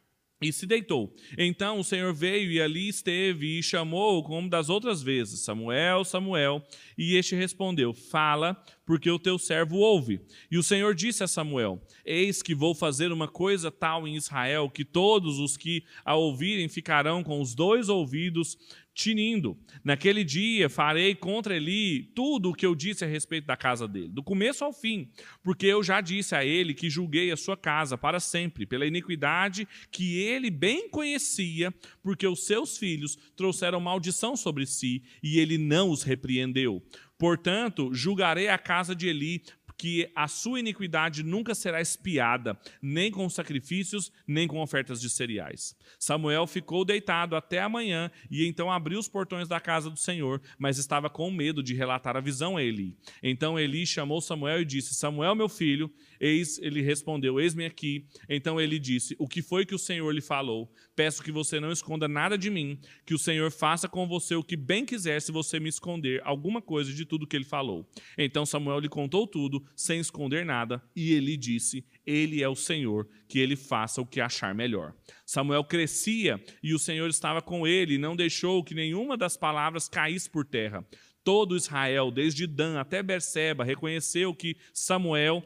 [0.41, 1.13] e se deitou.
[1.37, 6.65] Então o Senhor veio e ali esteve e chamou como das outras vezes: Samuel, Samuel.
[6.97, 10.19] E este respondeu: Fala, porque o teu servo ouve.
[10.49, 14.69] E o Senhor disse a Samuel: Eis que vou fazer uma coisa tal em Israel,
[14.69, 18.57] que todos os que a ouvirem ficarão com os dois ouvidos
[18.93, 19.57] tinindo.
[19.83, 24.09] Naquele dia farei contra Eli tudo o que eu disse a respeito da casa dele,
[24.09, 25.09] do começo ao fim,
[25.43, 29.67] porque eu já disse a ele que julguei a sua casa para sempre, pela iniquidade
[29.91, 35.89] que ele bem conhecia, porque os seus filhos trouxeram maldição sobre si e ele não
[35.89, 36.83] os repreendeu.
[37.21, 39.43] Portanto, julgarei a casa de Eli
[39.81, 45.75] que a sua iniquidade nunca será espiada, nem com sacrifícios, nem com ofertas de cereais.
[45.97, 50.39] Samuel ficou deitado até a manhã e então abriu os portões da casa do Senhor,
[50.59, 52.95] mas estava com medo de relatar a visão a Eli.
[53.23, 58.05] Então Eli chamou Samuel e disse: Samuel, meu filho, eis, ele respondeu: Eis-me aqui.
[58.29, 60.71] Então ele disse: O que foi que o Senhor lhe falou?
[60.95, 64.43] Peço que você não esconda nada de mim, que o Senhor faça com você o
[64.43, 67.89] que bem quiser se você me esconder alguma coisa de tudo que ele falou.
[68.15, 73.07] Então Samuel lhe contou tudo, sem esconder nada, e ele disse: Ele é o Senhor,
[73.27, 74.93] que ele faça o que achar melhor.
[75.25, 79.87] Samuel crescia e o Senhor estava com ele, e não deixou que nenhuma das palavras
[79.87, 80.85] caísse por terra.
[81.23, 85.43] Todo Israel, desde Dan até Berseba, reconheceu que Samuel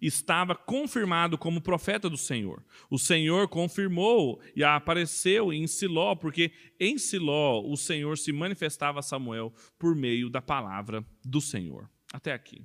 [0.00, 2.64] estava confirmado como profeta do Senhor.
[2.90, 9.02] O Senhor confirmou e apareceu em Siló, porque em Siló o Senhor se manifestava a
[9.02, 11.90] Samuel por meio da palavra do Senhor.
[12.12, 12.64] Até aqui.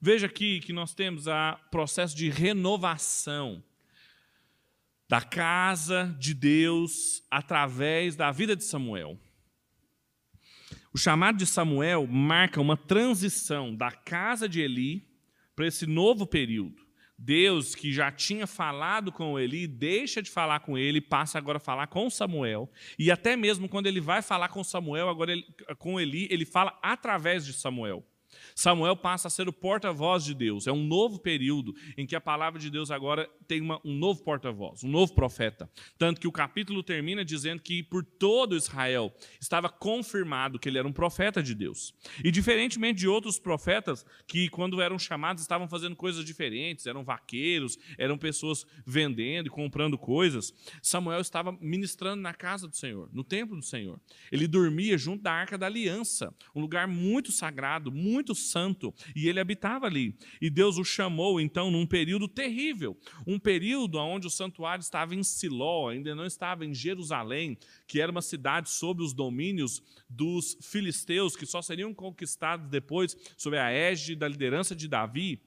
[0.00, 3.62] Veja aqui que nós temos o processo de renovação
[5.08, 9.18] da casa de Deus através da vida de Samuel.
[10.92, 15.06] O chamado de Samuel marca uma transição da casa de Eli
[15.54, 16.84] para esse novo período.
[17.18, 21.60] Deus, que já tinha falado com Eli, deixa de falar com ele, passa agora a
[21.60, 22.70] falar com Samuel.
[22.98, 25.46] E até mesmo quando ele vai falar com Samuel, agora ele,
[25.78, 28.04] com Eli, ele fala através de Samuel.
[28.56, 30.66] Samuel passa a ser o porta-voz de Deus.
[30.66, 34.22] É um novo período em que a palavra de Deus agora tem uma, um novo
[34.24, 35.70] porta-voz, um novo profeta.
[35.98, 40.88] Tanto que o capítulo termina dizendo que por todo Israel estava confirmado que ele era
[40.88, 41.94] um profeta de Deus.
[42.24, 47.78] E diferentemente de outros profetas que, quando eram chamados, estavam fazendo coisas diferentes, eram vaqueiros,
[47.98, 53.54] eram pessoas vendendo e comprando coisas, Samuel estava ministrando na casa do Senhor, no templo
[53.54, 54.00] do Senhor.
[54.32, 59.40] Ele dormia junto da arca da aliança, um lugar muito sagrado, muito santo, e ele
[59.40, 60.16] habitava ali.
[60.40, 65.22] E Deus o chamou, então, num período terrível, um período onde o santuário estava em
[65.22, 71.36] Siló, ainda não estava em Jerusalém, que era uma cidade sob os domínios dos filisteus,
[71.36, 75.40] que só seriam conquistados depois sob a égide da liderança de Davi.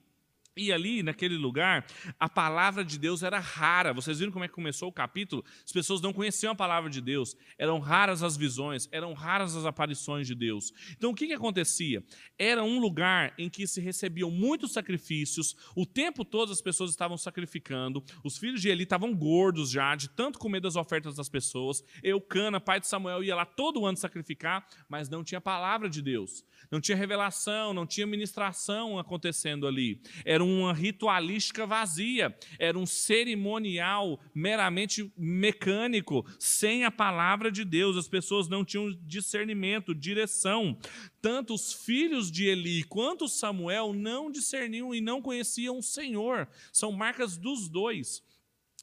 [0.60, 1.86] E ali, naquele lugar,
[2.18, 3.94] a palavra de Deus era rara.
[3.94, 5.42] Vocês viram como é que começou o capítulo?
[5.64, 7.34] As pessoas não conheciam a palavra de Deus.
[7.56, 10.70] Eram raras as visões, eram raras as aparições de Deus.
[10.98, 12.04] Então, o que, que acontecia?
[12.38, 17.16] Era um lugar em que se recebiam muitos sacrifícios, o tempo todo as pessoas estavam
[17.16, 21.82] sacrificando, os filhos de Eli estavam gordos já, de tanto comer das ofertas das pessoas.
[22.02, 26.44] Eucana, pai de Samuel, ia lá todo ano sacrificar, mas não tinha palavra de Deus.
[26.70, 30.02] Não tinha revelação, não tinha ministração acontecendo ali.
[30.24, 37.96] Era uma ritualística vazia, era um cerimonial meramente mecânico, sem a palavra de Deus.
[37.96, 40.78] As pessoas não tinham discernimento, direção.
[41.20, 46.48] Tanto os filhos de Eli quanto Samuel não discerniam e não conheciam o Senhor.
[46.72, 48.22] São marcas dos dois.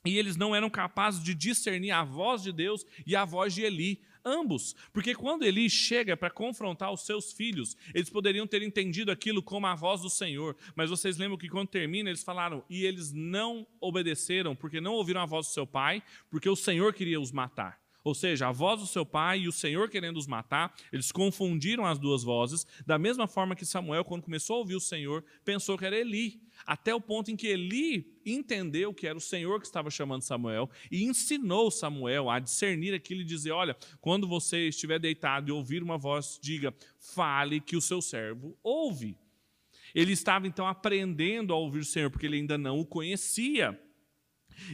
[0.06, 3.64] E eles não eram capazes de discernir a voz de Deus e a voz de
[3.64, 9.12] Eli ambos, porque quando Eli chega para confrontar os seus filhos, eles poderiam ter entendido
[9.12, 12.86] aquilo como a voz do Senhor, mas vocês lembram que quando termina, eles falaram, e
[12.86, 17.20] eles não obedeceram, porque não ouviram a voz do seu pai, porque o Senhor queria
[17.20, 17.87] os matar.
[18.08, 21.86] Ou seja, a voz do seu pai e o Senhor querendo os matar, eles confundiram
[21.86, 25.78] as duas vozes, da mesma forma que Samuel, quando começou a ouvir o Senhor, pensou
[25.78, 29.66] que era Eli, até o ponto em que Eli entendeu que era o Senhor que
[29.66, 35.00] estava chamando Samuel e ensinou Samuel a discernir aquilo e dizer: Olha, quando você estiver
[35.00, 39.18] deitado e ouvir uma voz, diga, fale que o seu servo ouve.
[39.94, 43.78] Ele estava então aprendendo a ouvir o Senhor, porque ele ainda não o conhecia.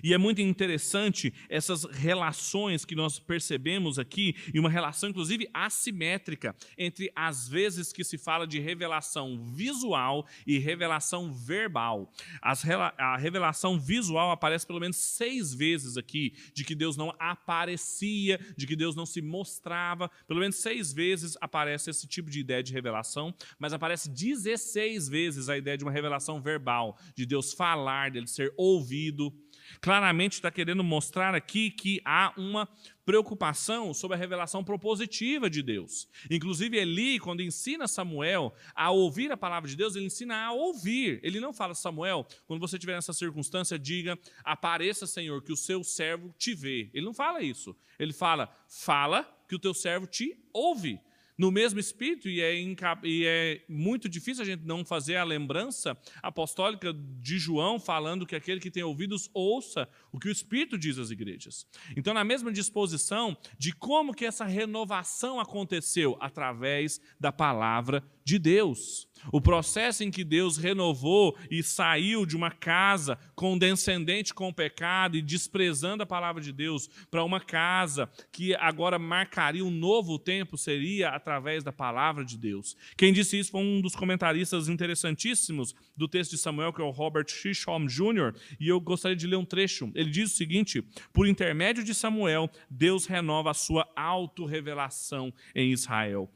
[0.03, 6.55] E é muito interessante essas relações que nós percebemos aqui, e uma relação, inclusive, assimétrica
[6.77, 12.11] entre as vezes que se fala de revelação visual e revelação verbal.
[12.41, 12.63] As,
[12.97, 18.65] a revelação visual aparece pelo menos seis vezes aqui, de que Deus não aparecia, de
[18.65, 20.09] que Deus não se mostrava.
[20.27, 25.49] Pelo menos seis vezes aparece esse tipo de ideia de revelação, mas aparece 16 vezes
[25.49, 29.33] a ideia de uma revelação verbal, de Deus falar, dele ser ouvido
[29.81, 32.67] claramente está querendo mostrar aqui que há uma
[33.05, 36.07] preocupação sobre a revelação propositiva de Deus.
[36.29, 41.19] Inclusive, Eli, quando ensina Samuel a ouvir a palavra de Deus, ele ensina a ouvir.
[41.23, 45.83] Ele não fala, Samuel, quando você estiver nessa circunstância, diga: apareça, Senhor, que o seu
[45.83, 46.89] servo te vê.
[46.93, 47.75] Ele não fala isso.
[47.99, 50.99] Ele fala: fala que o teu servo te ouve
[51.37, 52.55] no mesmo espírito, e é,
[53.03, 58.35] e é, muito difícil a gente não fazer a lembrança apostólica de João falando que
[58.35, 61.67] aquele que tem ouvidos ouça o que o Espírito diz às igrejas.
[61.95, 69.07] Então, na mesma disposição de como que essa renovação aconteceu através da palavra de Deus.
[69.31, 75.15] O processo em que Deus renovou e saiu de uma casa condescendente com o pecado
[75.15, 80.57] e desprezando a palavra de Deus para uma casa que agora marcaria um novo tempo
[80.57, 82.75] seria através da palavra de Deus.
[82.97, 86.89] Quem disse isso foi um dos comentaristas interessantíssimos do texto de Samuel, que é o
[86.89, 89.89] Robert Shisholm Jr., e eu gostaria de ler um trecho.
[89.95, 90.83] Ele diz o seguinte:
[91.13, 96.29] Por intermédio de Samuel, Deus renova a sua autorrevelação em Israel.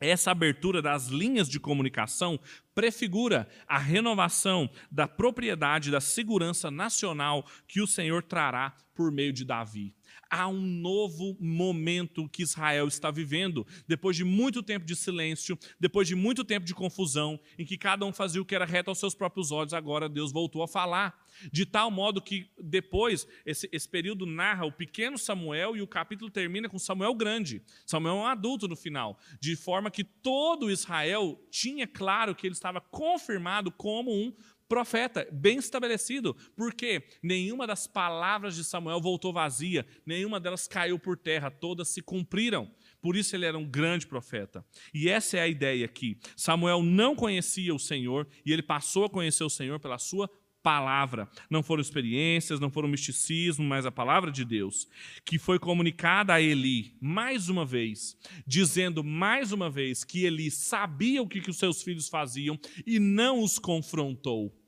[0.00, 2.40] Essa abertura das linhas de comunicação
[2.74, 9.44] prefigura a renovação da propriedade da segurança nacional que o Senhor trará por meio de
[9.44, 9.94] Davi.
[10.32, 16.08] Há um novo momento que Israel está vivendo, depois de muito tempo de silêncio, depois
[16.08, 18.98] de muito tempo de confusão, em que cada um fazia o que era reto aos
[18.98, 21.22] seus próprios olhos, agora Deus voltou a falar.
[21.52, 26.30] De tal modo que depois, esse, esse período narra o pequeno Samuel e o capítulo
[26.30, 27.62] termina com Samuel grande.
[27.84, 32.54] Samuel é um adulto no final, de forma que todo Israel tinha claro que ele
[32.54, 34.32] estava confirmado como um
[34.72, 41.14] profeta, bem estabelecido, porque nenhuma das palavras de Samuel voltou vazia, nenhuma delas caiu por
[41.14, 42.70] terra, todas se cumpriram.
[42.98, 44.64] Por isso ele era um grande profeta.
[44.94, 46.18] E essa é a ideia aqui.
[46.34, 50.26] Samuel não conhecia o Senhor e ele passou a conhecer o Senhor pela sua
[50.62, 51.28] palavra.
[51.50, 54.88] Não foram experiências, não foram misticismo, mas a palavra de Deus,
[55.22, 58.16] que foi comunicada a Eli mais uma vez,
[58.46, 62.98] dizendo mais uma vez que Eli sabia o que, que os seus filhos faziam e
[62.98, 64.61] não os confrontou.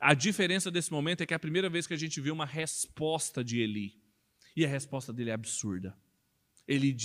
[0.00, 2.46] A diferença desse momento é que é a primeira vez que a gente vê uma
[2.46, 4.00] resposta de Eli.
[4.56, 5.96] E a resposta dele é absurda.
[6.66, 6.96] Eli,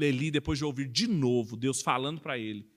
[0.00, 2.70] Eli depois de ouvir de novo Deus falando para ele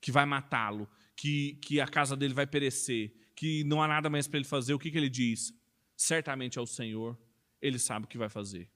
[0.00, 4.26] que vai matá-lo, que, que a casa dele vai perecer, que não há nada mais
[4.26, 5.54] para ele fazer, o que, que ele diz?
[5.96, 7.16] Certamente é o Senhor,
[7.60, 8.68] ele sabe o que vai fazer.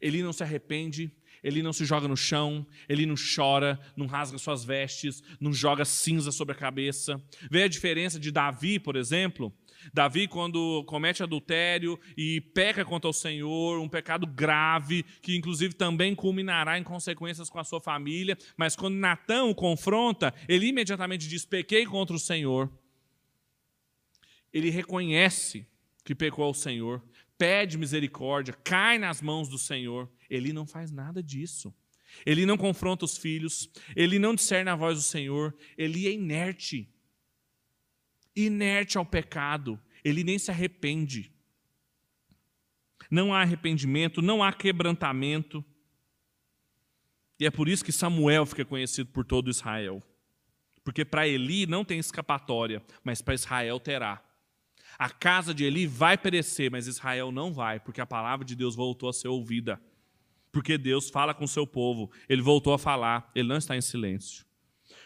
[0.00, 1.10] Ele não se arrepende,
[1.42, 5.84] ele não se joga no chão, ele não chora, não rasga suas vestes, não joga
[5.84, 7.20] cinza sobre a cabeça.
[7.50, 9.52] Vê a diferença de Davi, por exemplo?
[9.92, 16.14] Davi, quando comete adultério e peca contra o Senhor, um pecado grave, que inclusive também
[16.14, 21.44] culminará em consequências com a sua família, mas quando Natã o confronta, ele imediatamente diz:
[21.44, 22.70] Pequei contra o Senhor.
[24.52, 25.66] Ele reconhece
[26.04, 27.02] que pecou ao Senhor,
[27.38, 30.10] pede misericórdia, cai nas mãos do Senhor.
[30.30, 31.74] Ele não faz nada disso.
[32.24, 36.88] Ele não confronta os filhos, ele não discerne a voz do Senhor, ele é inerte.
[38.34, 41.32] Inerte ao pecado, ele nem se arrepende.
[43.10, 45.64] Não há arrependimento, não há quebrantamento.
[47.38, 50.02] E é por isso que Samuel fica conhecido por todo Israel.
[50.84, 54.22] Porque para Eli não tem escapatória, mas para Israel terá.
[54.98, 58.76] A casa de Eli vai perecer, mas Israel não vai, porque a palavra de Deus
[58.76, 59.80] voltou a ser ouvida.
[60.52, 63.80] Porque Deus fala com o seu povo, ele voltou a falar, ele não está em
[63.80, 64.44] silêncio.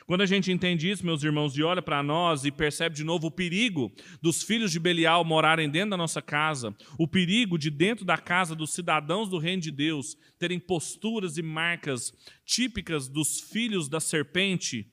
[0.06, 3.28] Quando a gente entende isso, meus irmãos, e olha para nós e percebe de novo
[3.28, 3.90] o perigo
[4.20, 8.54] dos filhos de Belial morarem dentro da nossa casa, o perigo de dentro da casa
[8.54, 12.12] dos cidadãos do reino de Deus terem posturas e marcas
[12.44, 14.92] típicas dos filhos da serpente,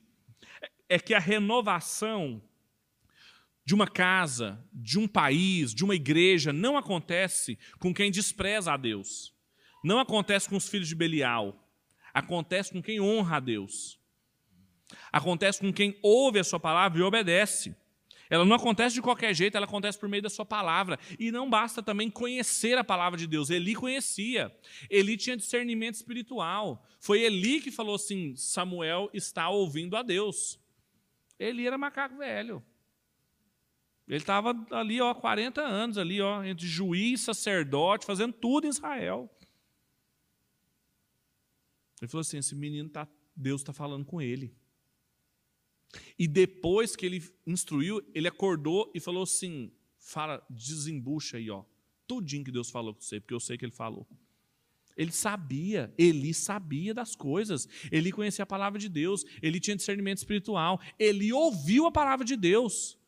[0.88, 2.42] é que a renovação
[3.64, 8.76] de uma casa, de um país, de uma igreja, não acontece com quem despreza a
[8.78, 9.32] Deus.
[9.82, 11.58] Não acontece com os filhos de Belial.
[12.14, 13.98] Acontece com quem honra a Deus.
[15.10, 17.74] Acontece com quem ouve a sua palavra e obedece.
[18.28, 20.98] Ela não acontece de qualquer jeito, ela acontece por meio da sua palavra.
[21.18, 23.50] E não basta também conhecer a palavra de Deus.
[23.50, 24.50] Eli conhecia.
[24.88, 26.82] Eli tinha discernimento espiritual.
[26.98, 30.58] Foi Eli que falou assim: Samuel está ouvindo a Deus.
[31.38, 32.64] Eli era macaco velho.
[34.08, 39.30] Ele estava ali, ó, 40 anos, ali, ó, entre juiz, sacerdote, fazendo tudo em Israel.
[42.02, 44.52] Ele falou assim: esse menino tá, Deus está falando com ele.
[46.18, 51.64] E depois que ele instruiu, ele acordou e falou assim: fala, desembucha aí, ó,
[52.06, 54.04] tudinho que Deus falou com você, porque eu sei que ele falou.
[54.96, 60.18] Ele sabia, ele sabia das coisas, ele conhecia a palavra de Deus, ele tinha discernimento
[60.18, 62.98] espiritual, ele ouviu a palavra de Deus.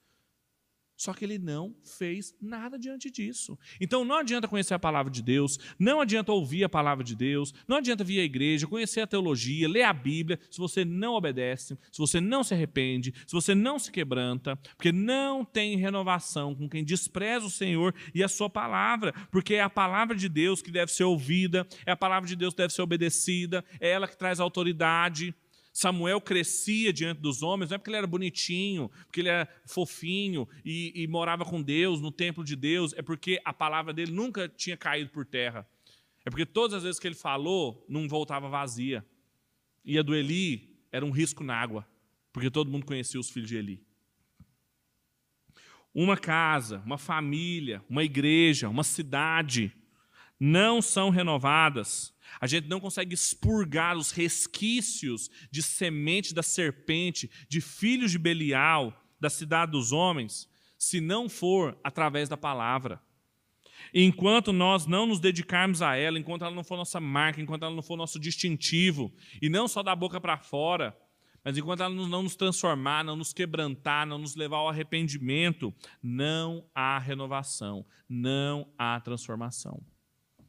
[0.96, 3.58] Só que ele não fez nada diante disso.
[3.80, 7.52] Então não adianta conhecer a palavra de Deus, não adianta ouvir a palavra de Deus,
[7.66, 11.76] não adianta vir à igreja, conhecer a teologia, ler a Bíblia, se você não obedece,
[11.90, 16.68] se você não se arrepende, se você não se quebranta, porque não tem renovação com
[16.68, 20.70] quem despreza o Senhor e a sua palavra, porque é a palavra de Deus que
[20.70, 24.16] deve ser ouvida, é a palavra de Deus que deve ser obedecida, é ela que
[24.16, 25.34] traz autoridade.
[25.74, 30.48] Samuel crescia diante dos homens, não é porque ele era bonitinho, porque ele era fofinho
[30.64, 34.48] e, e, morava com Deus, no templo de Deus, é porque a palavra dele nunca
[34.48, 35.68] tinha caído por terra.
[36.24, 39.04] É porque todas as vezes que ele falou, não voltava vazia.
[39.84, 41.84] E a do Eli era um risco na água,
[42.32, 43.84] porque todo mundo conhecia os filhos de Eli.
[45.92, 49.74] Uma casa, uma família, uma igreja, uma cidade
[50.44, 57.60] não são renovadas a gente não consegue expurgar os resquícios de semente da serpente, de
[57.60, 63.00] filhos de Belial, da cidade dos homens, se não for através da palavra.
[63.92, 67.74] enquanto nós não nos dedicarmos a ela, enquanto ela não for nossa marca, enquanto ela
[67.74, 70.96] não for nosso distintivo, e não só da boca para fora,
[71.44, 75.72] mas enquanto ela não nos transformar, não nos quebrantar, não nos levar ao arrependimento,
[76.02, 79.80] não há renovação, não há transformação.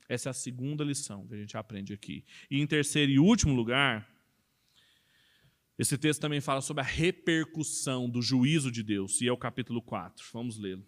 [0.08, 2.24] Essa é a segunda lição que a gente aprende aqui.
[2.50, 4.08] E em terceiro e último lugar,
[5.78, 9.82] esse texto também fala sobre a repercussão do juízo de Deus, e é o capítulo
[9.82, 10.26] 4.
[10.32, 10.86] Vamos lê-lo.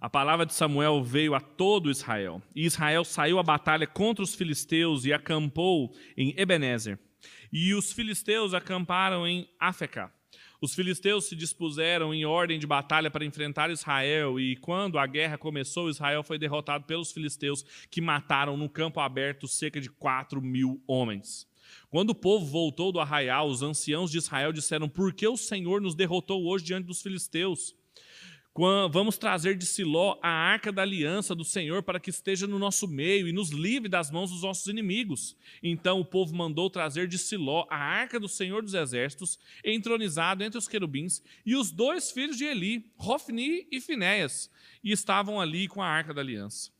[0.00, 4.34] A palavra de Samuel veio a todo Israel, e Israel saiu à batalha contra os
[4.34, 6.98] filisteus e acampou em Ebenezer.
[7.52, 10.12] E os filisteus acamparam em Afecá.
[10.60, 15.38] Os filisteus se dispuseram em ordem de batalha para enfrentar Israel, e quando a guerra
[15.38, 20.82] começou, Israel foi derrotado pelos filisteus, que mataram no campo aberto cerca de quatro mil
[20.86, 21.48] homens.
[21.88, 25.80] Quando o povo voltou do arraial, os anciãos de Israel disseram: Por que o Senhor
[25.80, 27.74] nos derrotou hoje diante dos filisteus?
[28.90, 32.88] Vamos trazer de Siló a arca da aliança do Senhor para que esteja no nosso
[32.88, 35.36] meio e nos livre das mãos dos nossos inimigos.
[35.62, 40.58] Então o povo mandou trazer de Siló a arca do Senhor dos exércitos, entronizado entre
[40.58, 44.50] os querubins, e os dois filhos de Eli, Rofni e Finéias,
[44.82, 46.70] e estavam ali com a arca da aliança.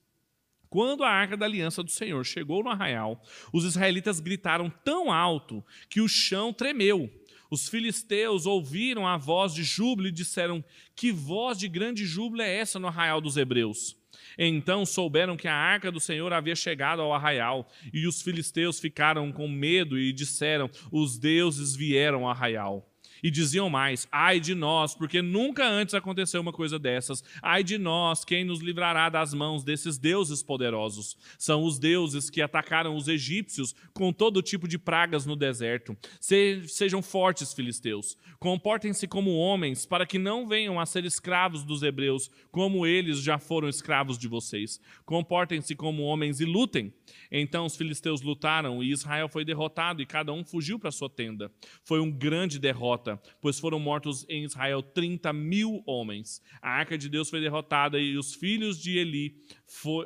[0.68, 3.20] Quando a arca da aliança do Senhor chegou no arraial,
[3.52, 7.10] os israelitas gritaram tão alto que o chão tremeu.
[7.50, 12.56] Os filisteus ouviram a voz de júbilo e disseram: Que voz de grande júbilo é
[12.56, 13.98] essa no arraial dos hebreus?
[14.38, 19.32] Então souberam que a arca do Senhor havia chegado ao arraial, e os filisteus ficaram
[19.32, 22.89] com medo e disseram: Os deuses vieram ao arraial.
[23.22, 27.22] E diziam mais: Ai de nós, porque nunca antes aconteceu uma coisa dessas.
[27.42, 31.16] Ai de nós, quem nos livrará das mãos desses deuses poderosos?
[31.38, 35.96] São os deuses que atacaram os egípcios com todo tipo de pragas no deserto.
[36.20, 38.16] Se, sejam fortes, filisteus.
[38.38, 43.38] Comportem-se como homens, para que não venham a ser escravos dos hebreus, como eles já
[43.38, 44.80] foram escravos de vocês.
[45.04, 46.92] Comportem-se como homens e lutem.
[47.30, 51.50] Então os filisteus lutaram e Israel foi derrotado e cada um fugiu para sua tenda.
[51.82, 53.09] Foi uma grande derrota,
[53.40, 56.42] pois foram mortos em Israel 30 mil homens.
[56.60, 59.36] A arca de Deus foi derrotada e os filhos de Eli,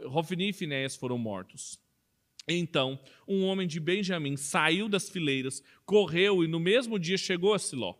[0.06, 1.80] Rofini e Finéias, foram mortos.
[2.46, 7.58] Então, um homem de Benjamim saiu das fileiras, correu e no mesmo dia chegou a
[7.58, 7.94] Siló.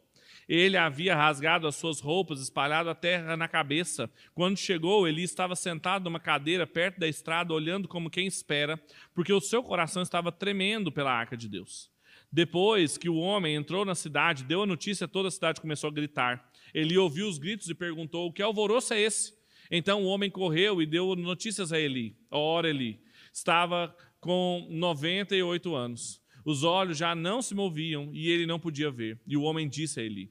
[0.48, 4.10] Ele havia rasgado as suas roupas, espalhado a terra na cabeça.
[4.34, 8.78] Quando chegou, ele estava sentado numa cadeira perto da estrada, olhando como quem espera,
[9.14, 11.93] porque o seu coração estava tremendo pela arca de Deus.
[12.34, 15.92] Depois que o homem entrou na cidade, deu a notícia, toda a cidade começou a
[15.92, 16.50] gritar.
[16.74, 19.32] Ele ouviu os gritos e perguntou: que alvoroço é esse?
[19.70, 22.16] Então o homem correu e deu notícias a Eli.
[22.28, 23.00] Ora, Eli
[23.32, 26.20] estava com 98 anos.
[26.44, 29.16] Os olhos já não se moviam e ele não podia ver.
[29.24, 30.28] E o homem disse a Eli: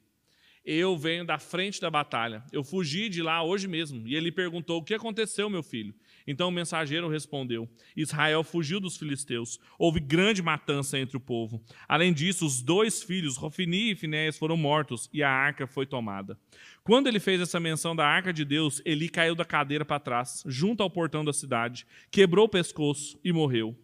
[0.65, 2.41] Eu venho da frente da batalha.
[2.49, 4.07] Eu fugi de lá hoje mesmo.
[4.07, 5.93] E ele perguntou: O que aconteceu, meu filho?
[6.25, 9.59] Então o mensageiro respondeu: Israel fugiu dos filisteus.
[9.77, 11.61] Houve grande matança entre o povo.
[11.85, 16.39] Além disso, os dois filhos, Rofini e Finéias, foram mortos e a arca foi tomada.
[16.81, 20.43] Quando ele fez essa menção da arca de Deus, Eli caiu da cadeira para trás,
[20.45, 23.77] junto ao portão da cidade, quebrou o pescoço e morreu.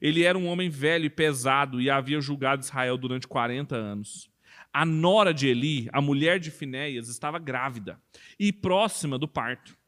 [0.00, 4.33] Ele era um homem velho e pesado e havia julgado Israel durante 40 anos.
[4.74, 7.96] A nora de Eli, a mulher de Finéias, estava grávida
[8.40, 9.78] e próxima do parto.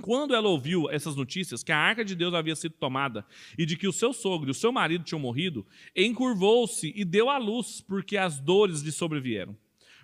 [0.00, 3.26] Quando ela ouviu essas notícias, que a arca de Deus havia sido tomada
[3.58, 7.28] e de que o seu sogro e o seu marido tinham morrido, encurvou-se e deu
[7.28, 9.54] à luz, porque as dores lhe sobrevieram.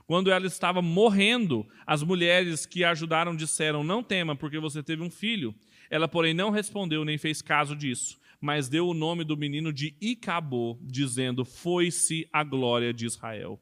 [0.07, 5.03] Quando ela estava morrendo, as mulheres que a ajudaram disseram: Não tema, porque você teve
[5.03, 5.55] um filho.
[5.89, 9.97] Ela, porém, não respondeu nem fez caso disso mas deu o nome do menino de
[10.01, 13.61] Icabô, dizendo: Foi-se a glória de Israel.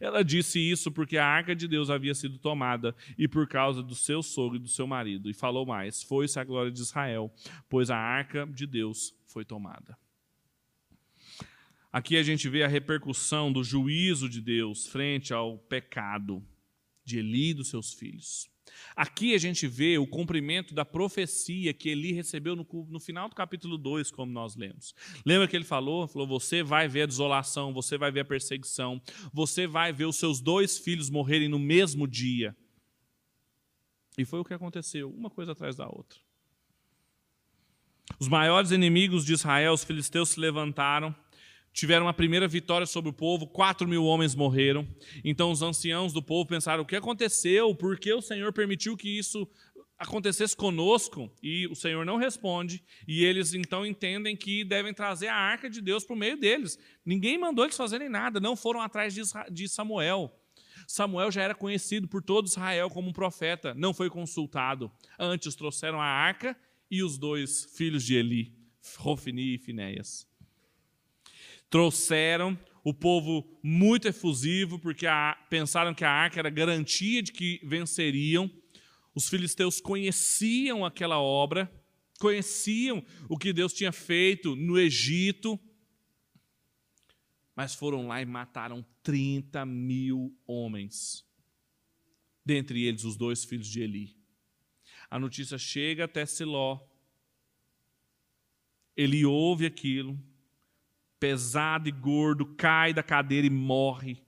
[0.00, 3.94] Ela disse isso porque a arca de Deus havia sido tomada e por causa do
[3.94, 5.30] seu sogro e do seu marido.
[5.30, 7.32] E falou mais: Foi-se a glória de Israel,
[7.68, 9.96] pois a arca de Deus foi tomada.
[11.92, 16.44] Aqui a gente vê a repercussão do juízo de Deus frente ao pecado
[17.04, 18.50] de Eli e dos seus filhos.
[18.96, 23.34] Aqui a gente vê o cumprimento da profecia que Eli recebeu no, no, final do
[23.34, 24.94] capítulo 2, como nós lemos.
[25.24, 26.06] Lembra que ele falou?
[26.06, 29.00] Falou: Você vai ver a desolação, você vai ver a perseguição,
[29.32, 32.56] você vai ver os seus dois filhos morrerem no mesmo dia.
[34.16, 36.18] E foi o que aconteceu, uma coisa atrás da outra.
[38.18, 41.14] Os maiores inimigos de Israel, os filisteus, se levantaram
[41.74, 44.88] tiveram a primeira vitória sobre o povo, quatro mil homens morreram.
[45.24, 47.74] Então os anciãos do povo pensaram: o que aconteceu?
[47.74, 49.46] Por que o Senhor permitiu que isso
[49.98, 51.30] acontecesse conosco?
[51.42, 52.82] E o Senhor não responde.
[53.06, 56.78] E eles então entendem que devem trazer a arca de Deus por meio deles.
[57.04, 59.12] Ninguém mandou eles fazerem nada, não foram atrás
[59.50, 60.32] de Samuel.
[60.86, 64.92] Samuel já era conhecido por todo Israel como um profeta, não foi consultado.
[65.18, 66.56] Antes trouxeram a arca
[66.90, 68.52] e os dois filhos de Eli,
[68.98, 70.26] Rofini e Finéias
[71.70, 77.60] trouxeram o povo muito efusivo, porque a, pensaram que a arca era garantia de que
[77.64, 78.50] venceriam.
[79.14, 81.70] Os filisteus conheciam aquela obra
[82.18, 85.58] conheciam o que Deus tinha feito no Egito,
[87.54, 91.24] mas foram lá e mataram 30 mil homens,
[92.44, 94.16] dentre eles os dois filhos de Eli.
[95.10, 96.80] A notícia chega até Siló.
[98.96, 100.18] Ele ouve aquilo,
[101.18, 104.22] pesado e gordo, cai da cadeira e morre.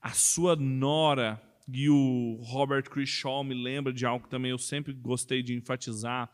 [0.00, 1.40] A sua nora,
[1.72, 6.30] e o Robert Crishaw me lembra de algo que também eu sempre gostei de enfatizar,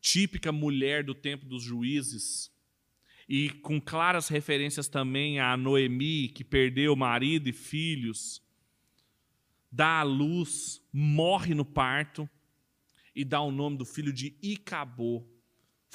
[0.00, 2.52] típica mulher do tempo dos juízes,
[3.28, 8.42] e com claras referências também a Noemi, que perdeu marido e filhos,
[9.70, 12.28] dá à luz, morre no parto
[13.14, 15.26] e dá o nome do filho de Icabô.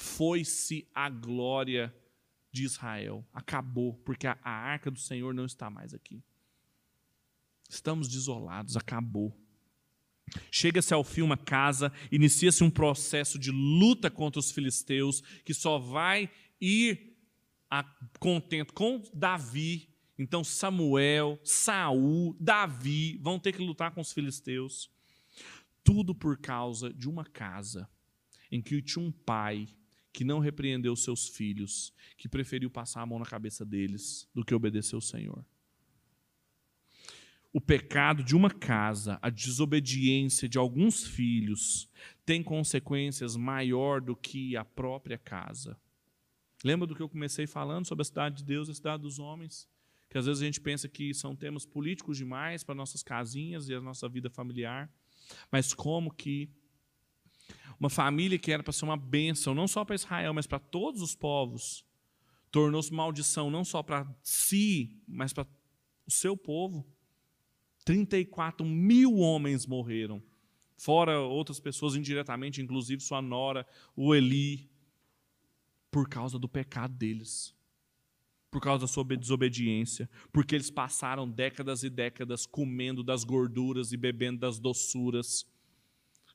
[0.00, 1.94] Foi-se a glória
[2.50, 3.22] de Israel.
[3.34, 6.22] Acabou, porque a, a arca do Senhor não está mais aqui.
[7.68, 9.38] Estamos desolados, acabou.
[10.50, 15.78] Chega-se ao fim uma casa, inicia-se um processo de luta contra os filisteus, que só
[15.78, 17.14] vai ir
[17.70, 17.84] a
[18.18, 19.86] contento com Davi.
[20.18, 24.90] Então Samuel, Saul, Davi vão ter que lutar com os filisteus.
[25.84, 27.86] Tudo por causa de uma casa
[28.50, 29.68] em que tinha um pai
[30.12, 34.54] que não repreendeu seus filhos, que preferiu passar a mão na cabeça deles do que
[34.54, 35.44] obedecer o Senhor.
[37.52, 41.88] O pecado de uma casa, a desobediência de alguns filhos,
[42.24, 45.76] tem consequências maior do que a própria casa.
[46.62, 49.18] Lembra do que eu comecei falando sobre a cidade de Deus e a cidade dos
[49.18, 49.68] homens?
[50.08, 53.74] Que às vezes a gente pensa que são temas políticos demais para nossas casinhas e
[53.74, 54.88] a nossa vida familiar.
[55.50, 56.50] Mas como que
[57.78, 61.00] uma família que era para ser uma bênção, não só para Israel, mas para todos
[61.00, 61.84] os povos,
[62.50, 65.46] tornou-se maldição não só para si, mas para
[66.06, 66.86] o seu povo.
[67.84, 70.22] 34 mil homens morreram,
[70.76, 74.70] fora outras pessoas indiretamente, inclusive sua nora, o Eli,
[75.90, 77.54] por causa do pecado deles,
[78.50, 83.96] por causa da sua desobediência, porque eles passaram décadas e décadas comendo das gorduras e
[83.96, 85.46] bebendo das doçuras,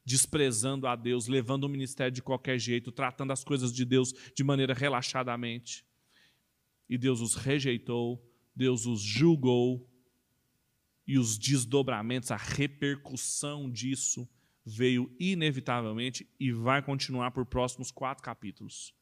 [0.05, 4.43] desprezando a Deus, levando o ministério de qualquer jeito, tratando as coisas de Deus de
[4.43, 5.85] maneira relaxadamente.
[6.87, 8.23] E Deus os rejeitou,
[8.55, 9.89] Deus os julgou,
[11.07, 14.27] e os desdobramentos, a repercussão disso
[14.65, 18.93] veio inevitavelmente e vai continuar por próximos quatro capítulos.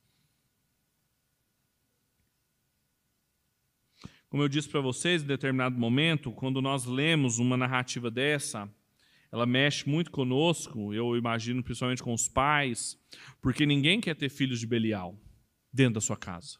[4.27, 8.69] Como eu disse para vocês, em determinado momento, quando nós lemos uma narrativa dessa,
[9.33, 12.95] ela mexe muito conosco, eu imagino principalmente com os pais,
[13.41, 15.19] porque ninguém quer ter filhos de Belial
[15.73, 16.59] dentro da sua casa.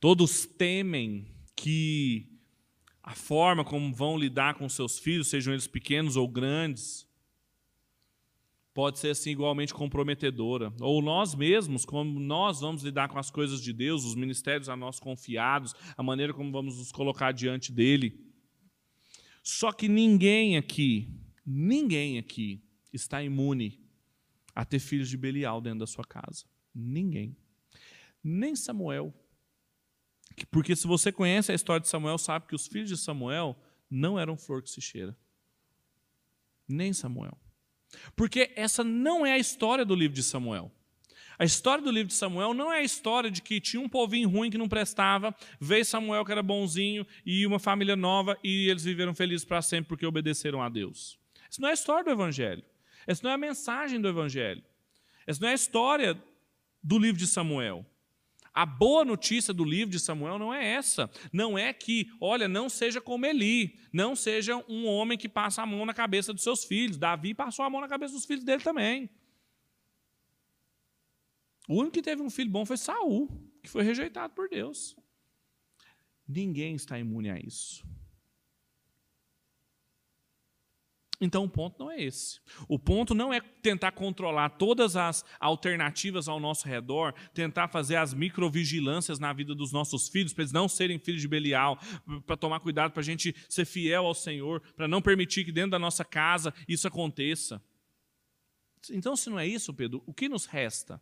[0.00, 2.26] Todos temem que
[3.02, 7.06] a forma como vão lidar com seus filhos, sejam eles pequenos ou grandes,
[8.72, 10.72] pode ser assim igualmente comprometedora.
[10.80, 14.76] Ou nós mesmos, como nós vamos lidar com as coisas de Deus, os ministérios a
[14.76, 18.18] nós confiados, a maneira como vamos nos colocar diante dele.
[19.42, 23.80] Só que ninguém aqui, ninguém aqui está imune
[24.54, 26.44] a ter filhos de Belial dentro da sua casa.
[26.74, 27.36] Ninguém.
[28.22, 29.12] Nem Samuel.
[30.50, 33.56] Porque se você conhece a história de Samuel, sabe que os filhos de Samuel
[33.90, 35.16] não eram flor que se cheira.
[36.66, 37.38] Nem Samuel.
[38.16, 40.72] Porque essa não é a história do livro de Samuel.
[41.38, 44.28] A história do livro de Samuel não é a história de que tinha um povinho
[44.28, 48.84] ruim que não prestava, veio Samuel que era bonzinho e uma família nova e eles
[48.84, 51.18] viveram felizes para sempre porque obedeceram a Deus.
[51.50, 52.64] Essa não é a história do Evangelho.
[53.06, 54.62] Essa não é a mensagem do Evangelho.
[55.26, 56.22] Essa não é a história
[56.82, 57.86] do livro de Samuel.
[58.52, 61.10] A boa notícia do livro de Samuel não é essa.
[61.32, 65.66] Não é que, olha, não seja como Eli, não seja um homem que passa a
[65.66, 66.96] mão na cabeça dos seus filhos.
[66.96, 69.10] Davi passou a mão na cabeça dos filhos dele também.
[71.66, 73.28] O único que teve um filho bom foi Saul,
[73.62, 74.96] que foi rejeitado por Deus.
[76.28, 77.84] Ninguém está imune a isso.
[81.20, 82.40] Então o ponto não é esse.
[82.68, 88.12] O ponto não é tentar controlar todas as alternativas ao nosso redor, tentar fazer as
[88.12, 91.78] microvigilâncias na vida dos nossos filhos, para eles não serem filhos de Belial,
[92.26, 95.70] para tomar cuidado para a gente ser fiel ao Senhor, para não permitir que dentro
[95.70, 97.62] da nossa casa isso aconteça.
[98.90, 101.00] Então, se não é isso, Pedro, o que nos resta?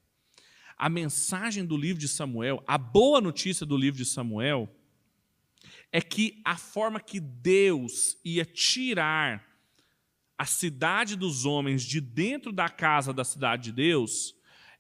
[0.76, 4.68] A mensagem do livro de Samuel, a boa notícia do livro de Samuel,
[5.90, 9.51] é que a forma que Deus ia tirar
[10.42, 14.34] a cidade dos homens de dentro da casa da cidade de Deus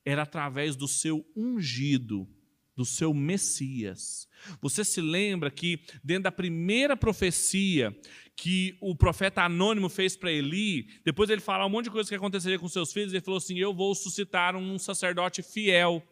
[0.04, 2.28] era através do seu ungido,
[2.74, 4.26] do seu Messias.
[4.60, 7.96] Você se lembra que, dentro da primeira profecia
[8.34, 12.16] que o profeta anônimo fez para Eli, depois ele falar um monte de coisa que
[12.16, 16.02] aconteceria com seus filhos, ele falou assim: Eu vou suscitar um sacerdote fiel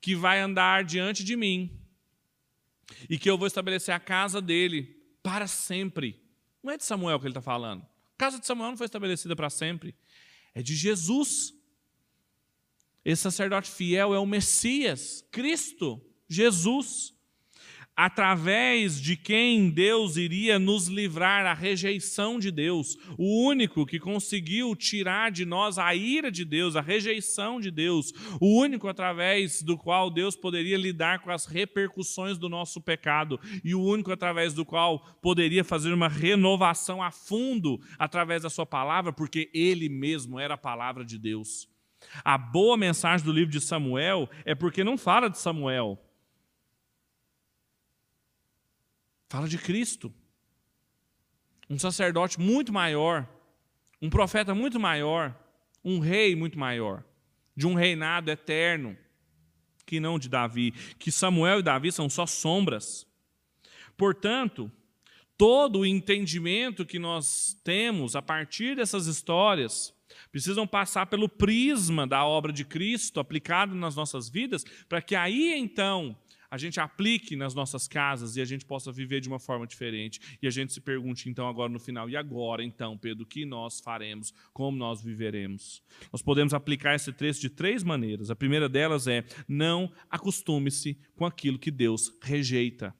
[0.00, 1.76] que vai andar diante de mim
[3.10, 6.22] e que eu vou estabelecer a casa dele para sempre.
[6.62, 7.84] Não é de Samuel que ele está falando.
[8.16, 9.94] Casa de Samuel não foi estabelecida para sempre.
[10.54, 11.54] É de Jesus.
[13.04, 17.15] Esse sacerdote fiel é o Messias, Cristo, Jesus
[17.96, 24.76] através de quem Deus iria nos livrar da rejeição de Deus, o único que conseguiu
[24.76, 29.78] tirar de nós a ira de Deus, a rejeição de Deus, o único através do
[29.78, 33.40] qual Deus poderia lidar com as repercussões do nosso pecado.
[33.64, 38.66] E o único através do qual poderia fazer uma renovação a fundo através da sua
[38.66, 41.66] palavra, porque ele mesmo era a palavra de Deus.
[42.22, 45.98] A boa mensagem do livro de Samuel é porque não fala de Samuel,
[49.28, 50.12] Fala de Cristo.
[51.68, 53.28] Um sacerdote muito maior,
[54.00, 55.36] um profeta muito maior,
[55.84, 57.02] um rei muito maior,
[57.56, 58.96] de um reinado eterno,
[59.84, 63.06] que não de Davi, que Samuel e Davi são só sombras.
[63.96, 64.70] Portanto,
[65.36, 69.94] todo o entendimento que nós temos a partir dessas histórias
[70.30, 75.54] precisam passar pelo prisma da obra de Cristo aplicado nas nossas vidas, para que aí
[75.56, 76.16] então
[76.56, 80.18] a gente aplique nas nossas casas e a gente possa viver de uma forma diferente.
[80.40, 83.44] E a gente se pergunte então agora no final, e agora então, Pedro, o que
[83.44, 84.32] nós faremos?
[84.54, 85.82] Como nós viveremos?
[86.10, 88.30] Nós podemos aplicar esse trecho de três maneiras.
[88.30, 92.94] A primeira delas é: não acostume-se com aquilo que Deus rejeita.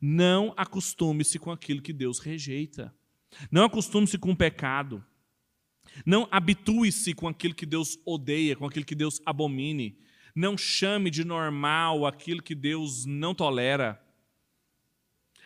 [0.00, 2.94] Não acostume-se com aquilo que Deus rejeita.
[3.50, 5.04] Não acostume-se com o pecado.
[6.06, 9.98] Não habitue-se com aquilo que Deus odeia, com aquilo que Deus abomine.
[10.34, 14.00] Não chame de normal aquilo que Deus não tolera.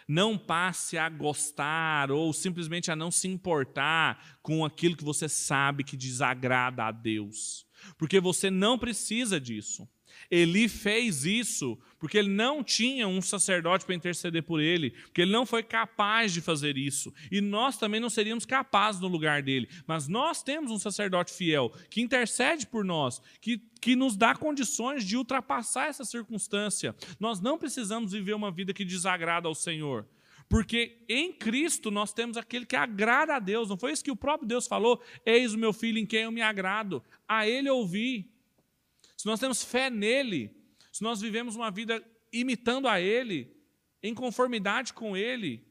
[0.06, 5.82] Não passe a gostar ou simplesmente a não se importar com aquilo que você sabe
[5.82, 7.66] que desagrada a Deus.
[7.96, 9.88] Porque você não precisa disso.
[10.30, 15.32] Eli fez isso porque ele não tinha um sacerdote para interceder por ele, porque ele
[15.32, 17.10] não foi capaz de fazer isso.
[17.32, 19.70] E nós também não seríamos capazes no lugar dele.
[19.86, 25.02] Mas nós temos um sacerdote fiel que intercede por nós, que, que nos dá condições
[25.02, 26.94] de ultrapassar essa circunstância.
[27.18, 30.06] Nós não precisamos viver uma vida que desagrada ao Senhor.
[30.46, 33.70] Porque em Cristo nós temos aquele que agrada a Deus.
[33.70, 35.02] Não foi isso que o próprio Deus falou?
[35.24, 37.02] Eis o meu filho em quem eu me agrado.
[37.26, 38.33] A ele ouvi
[39.24, 40.54] se nós temos fé nele,
[40.92, 43.56] se nós vivemos uma vida imitando a ele,
[44.02, 45.66] em conformidade com ele,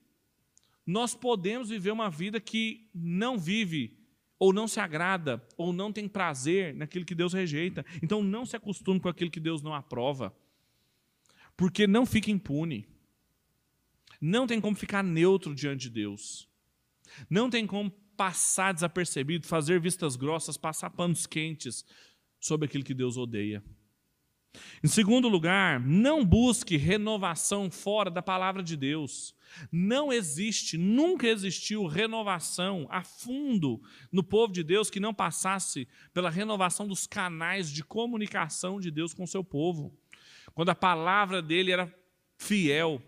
[0.84, 3.96] nós podemos viver uma vida que não vive
[4.40, 7.86] ou não se agrada, ou não tem prazer naquilo que Deus rejeita.
[8.02, 10.36] Então não se acostume com aquilo que Deus não aprova.
[11.56, 12.88] Porque não fica impune.
[14.20, 16.50] Não tem como ficar neutro diante de Deus.
[17.30, 21.86] Não tem como passar desapercebido, fazer vistas grossas, passar panos quentes
[22.44, 23.64] sobre aquilo que Deus odeia.
[24.84, 29.34] Em segundo lugar, não busque renovação fora da palavra de Deus.
[29.72, 33.82] Não existe, nunca existiu renovação a fundo
[34.12, 39.14] no povo de Deus que não passasse pela renovação dos canais de comunicação de Deus
[39.14, 39.98] com o seu povo.
[40.54, 41.92] Quando a palavra dele era
[42.38, 43.02] fiel.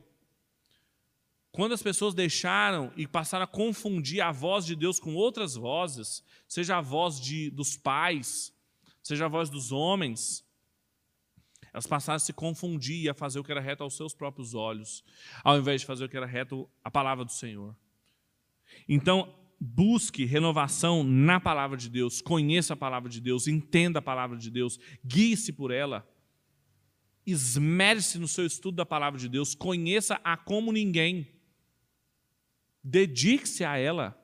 [1.52, 6.24] Quando as pessoas deixaram e passaram a confundir a voz de Deus com outras vozes,
[6.48, 8.55] seja a voz de, dos pais,
[9.06, 10.44] seja a voz dos homens,
[11.72, 14.56] elas passaram a se confundir e a fazer o que era reto aos seus próprios
[14.56, 15.04] olhos,
[15.44, 17.78] ao invés de fazer o que era reto à palavra do Senhor.
[18.90, 24.40] Então, busque renovação na palavra de Deus, conheça a palavra de Deus, entenda a palavra
[24.40, 26.04] de Deus, guie-se por ela,
[27.28, 31.28] esmere-se no seu estudo da palavra de Deus, conheça-a como ninguém,
[32.84, 34.20] dedique-se a ela.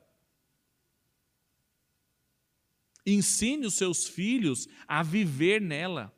[3.04, 6.14] Ensine os seus filhos a viver nela.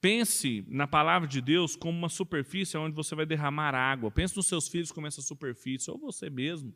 [0.00, 4.10] Pense na palavra de Deus como uma superfície onde você vai derramar água.
[4.10, 6.74] Pense nos seus filhos como essa superfície, ou você mesmo.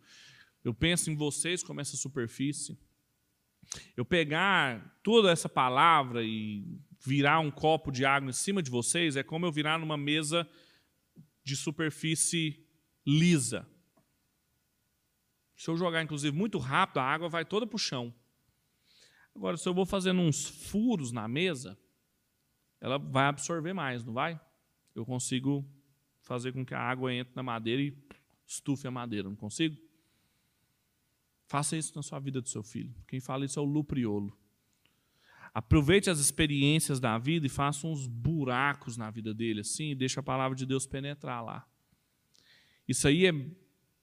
[0.63, 2.79] Eu penso em vocês como essa superfície.
[3.97, 9.17] Eu pegar toda essa palavra e virar um copo de água em cima de vocês
[9.17, 10.49] é como eu virar numa mesa
[11.43, 12.65] de superfície
[13.05, 13.69] lisa.
[15.57, 18.15] Se eu jogar, inclusive, muito rápido, a água vai toda para o chão.
[19.35, 21.79] Agora, se eu vou fazendo uns furos na mesa,
[22.81, 24.41] ela vai absorver mais, não vai?
[24.95, 25.67] Eu consigo
[26.21, 27.97] fazer com que a água entre na madeira e
[28.47, 29.77] estufe a madeira, não consigo?
[31.47, 32.95] Faça isso na sua vida do seu filho.
[33.07, 34.37] Quem fala isso é o Lupriolo.
[35.55, 40.21] Aproveite as experiências da vida e faça uns buracos na vida dele, assim, e deixa
[40.21, 41.67] a palavra de Deus penetrar lá.
[42.87, 43.33] Isso aí é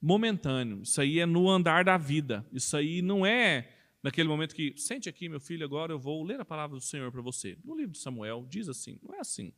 [0.04, 2.46] momentâneo, isso aí é no andar da vida.
[2.52, 3.70] Isso aí não é
[4.02, 7.10] naquele momento que, sente aqui, meu filho, agora eu vou ler a palavra do Senhor
[7.10, 7.56] para você.
[7.64, 9.52] No livro de Samuel, diz assim: não é assim.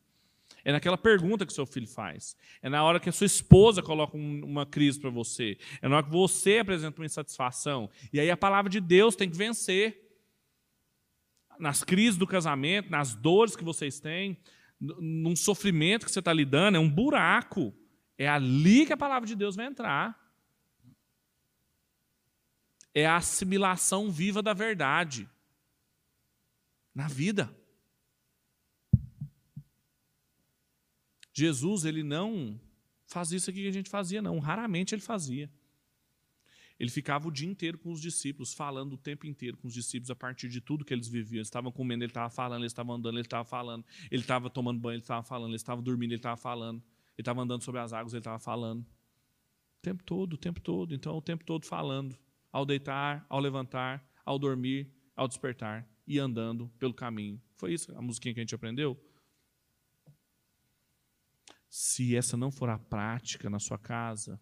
[0.65, 2.37] É naquela pergunta que seu filho faz.
[2.63, 5.59] É na hora que a sua esposa coloca uma crise para você.
[5.83, 7.91] É na hora que você apresenta uma insatisfação.
[8.13, 10.07] E aí a palavra de Deus tem que vencer
[11.59, 14.39] nas crises do casamento, nas dores que vocês têm,
[14.79, 17.75] num sofrimento que você está lidando, é um buraco.
[18.19, 20.26] É ali que a palavra de Deus vai entrar.
[22.99, 25.29] É a assimilação viva da verdade
[26.95, 27.55] na vida.
[31.31, 32.59] Jesus, ele não
[33.07, 34.39] faz isso aqui que a gente fazia, não.
[34.39, 35.51] Raramente ele fazia.
[36.81, 40.11] Ele ficava o dia inteiro com os discípulos, falando o tempo inteiro com os discípulos
[40.11, 41.41] a partir de tudo que eles viviam.
[41.41, 44.81] Eles estavam comendo, ele estava falando, eles estavam andando, ele estava falando, ele estava tomando
[44.81, 47.93] banho, ele estava falando, ele estava dormindo, ele estava falando, ele estava andando sobre as
[47.93, 48.81] águas, ele estava falando.
[48.81, 50.95] O tempo todo, o tempo todo.
[50.95, 52.17] Então, o tempo todo falando.
[52.57, 57.39] Ao deitar, ao levantar, ao dormir, ao despertar e andando pelo caminho.
[57.55, 58.99] Foi isso a musiquinha que a gente aprendeu?
[61.69, 64.41] Se essa não for a prática na sua casa,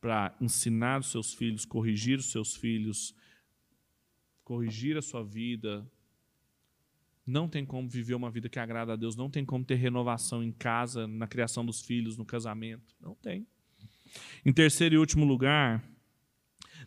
[0.00, 3.14] para ensinar os seus filhos, corrigir os seus filhos,
[4.42, 5.86] corrigir a sua vida.
[7.26, 10.42] Não tem como viver uma vida que agrada a Deus, não tem como ter renovação
[10.42, 12.96] em casa, na criação dos filhos, no casamento.
[12.98, 13.46] Não tem.
[14.44, 15.84] Em terceiro e último lugar,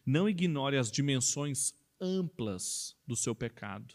[0.06, 3.94] não ignore as dimensões amplas do seu pecado.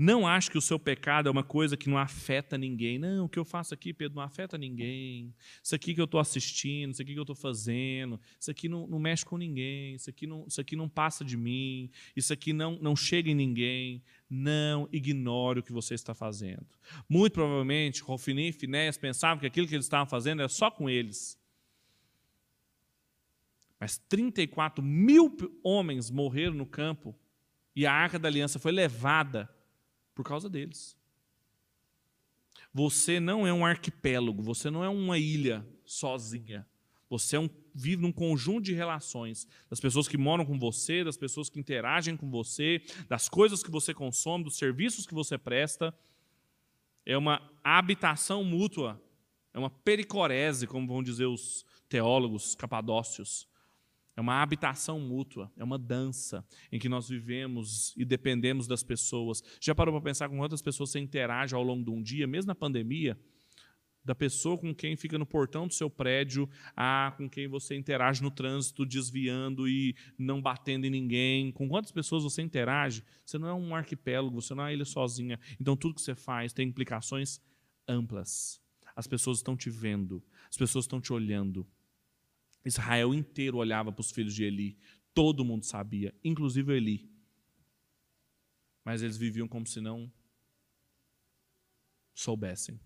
[0.00, 3.00] Não ache que o seu pecado é uma coisa que não afeta ninguém.
[3.00, 5.34] Não, o que eu faço aqui, Pedro, não afeta ninguém.
[5.60, 8.86] Isso aqui que eu estou assistindo, isso aqui que eu estou fazendo, isso aqui não,
[8.86, 12.52] não, mexe com ninguém, isso aqui, não, isso aqui não passa de mim, isso aqui
[12.52, 14.00] não, não chega em ninguém.
[14.30, 16.66] Não ignore o que você está fazendo.
[17.08, 20.88] Muito provavelmente, Rofini e Finéas pensavam que aquilo que eles estavam fazendo era só com
[20.88, 21.37] eles.
[23.78, 27.14] Mas 34 mil homens morreram no campo
[27.74, 29.48] e a arca da aliança foi levada
[30.14, 30.96] por causa deles.
[32.74, 36.66] Você não é um arquipélago, você não é uma ilha sozinha.
[37.08, 41.16] Você é um, vive num conjunto de relações das pessoas que moram com você, das
[41.16, 45.94] pessoas que interagem com você, das coisas que você consome, dos serviços que você presta.
[47.06, 49.02] É uma habitação mútua,
[49.54, 53.48] é uma pericorese, como vão dizer os teólogos capadócios.
[54.18, 59.40] É uma habitação mútua, é uma dança em que nós vivemos e dependemos das pessoas.
[59.60, 62.48] Já parou para pensar com quantas pessoas você interage ao longo de um dia, mesmo
[62.48, 63.16] na pandemia?
[64.04, 68.20] Da pessoa com quem fica no portão do seu prédio, a com quem você interage
[68.20, 71.52] no trânsito, desviando e não batendo em ninguém.
[71.52, 73.04] Com quantas pessoas você interage?
[73.24, 75.38] Você não é um arquipélago, você não é uma ilha sozinha.
[75.60, 77.40] Então tudo que você faz tem implicações
[77.86, 78.60] amplas.
[78.96, 81.64] As pessoas estão te vendo, as pessoas estão te olhando.
[82.68, 84.78] Israel inteiro olhava para os filhos de Eli.
[85.12, 87.10] Todo mundo sabia, inclusive Eli.
[88.84, 90.10] Mas eles viviam como se não
[92.14, 92.80] soubessem.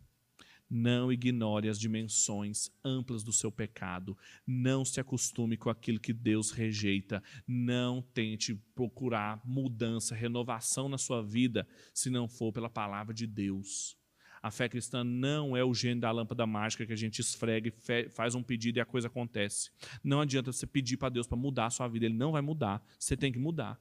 [0.69, 4.17] Não ignore as dimensões amplas do seu pecado.
[4.47, 7.23] Não se acostume com aquilo que Deus rejeita.
[7.47, 13.99] Não tente procurar mudança, renovação na sua vida, se não for pela palavra de Deus.
[14.43, 18.09] A fé cristã não é o gênio da lâmpada mágica que a gente esfrega e
[18.11, 19.71] faz um pedido e a coisa acontece.
[20.03, 22.85] Não adianta você pedir para Deus para mudar a sua vida, ele não vai mudar.
[22.99, 23.81] Você tem que mudar.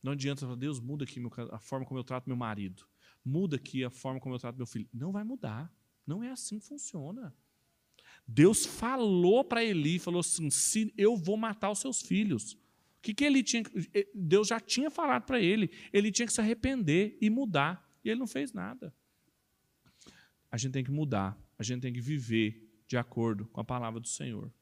[0.00, 1.20] Não adianta falar, Deus, muda aqui
[1.50, 2.86] a forma como eu trato meu marido.
[3.24, 4.88] Muda aqui a forma como eu trato meu filho.
[4.92, 5.72] Não vai mudar.
[6.06, 7.34] Não é assim que funciona.
[8.28, 12.52] Deus falou para Eli, falou assim: se eu vou matar os seus filhos.
[12.52, 12.58] O
[13.02, 13.64] que, que ele tinha?
[14.14, 15.70] Deus já tinha falado para ele.
[15.92, 17.82] Ele tinha que se arrepender e mudar.
[18.04, 18.94] E ele não fez nada.
[20.50, 23.98] A gente tem que mudar, a gente tem que viver de acordo com a palavra
[23.98, 24.52] do Senhor.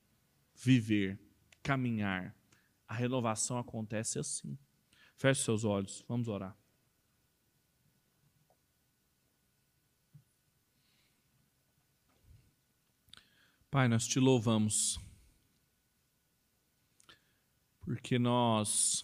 [0.54, 1.18] Viver,
[1.62, 2.34] caminhar.
[2.86, 4.56] A renovação acontece assim.
[5.16, 6.56] Feche seus olhos, vamos orar.
[13.70, 15.00] Pai, nós te louvamos,
[17.80, 19.02] porque nós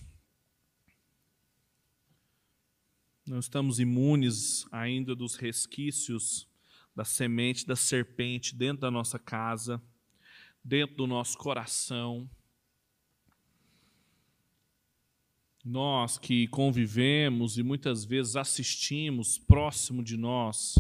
[3.29, 6.49] Não estamos imunes ainda dos resquícios
[6.97, 9.83] da semente da serpente dentro da nossa casa,
[10.65, 12.27] dentro do nosso coração.
[15.63, 20.77] Nós que convivemos e muitas vezes assistimos próximo de nós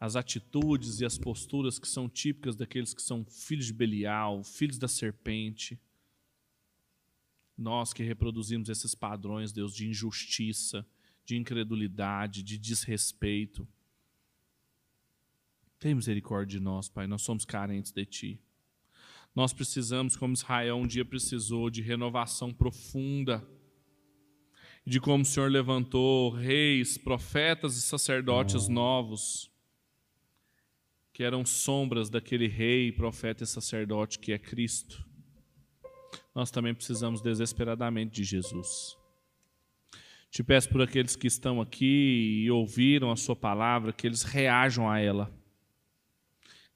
[0.00, 4.76] as atitudes e as posturas que são típicas daqueles que são filhos de Belial, filhos
[4.76, 5.80] da serpente.
[7.56, 10.84] Nós que reproduzimos esses padrões, Deus, de injustiça,
[11.26, 13.66] de incredulidade, de desrespeito.
[15.78, 18.40] Tem misericórdia de nós, Pai, nós somos carentes de Ti.
[19.34, 23.46] Nós precisamos, como Israel um dia precisou, de renovação profunda.
[24.86, 29.50] De como o Senhor levantou reis, profetas e sacerdotes novos,
[31.12, 35.04] que eram sombras daquele rei, profeta e sacerdote que é Cristo.
[36.32, 38.96] Nós também precisamos desesperadamente de Jesus.
[40.30, 44.88] Te peço por aqueles que estão aqui e ouviram a Sua palavra, que eles reajam
[44.88, 45.32] a ela.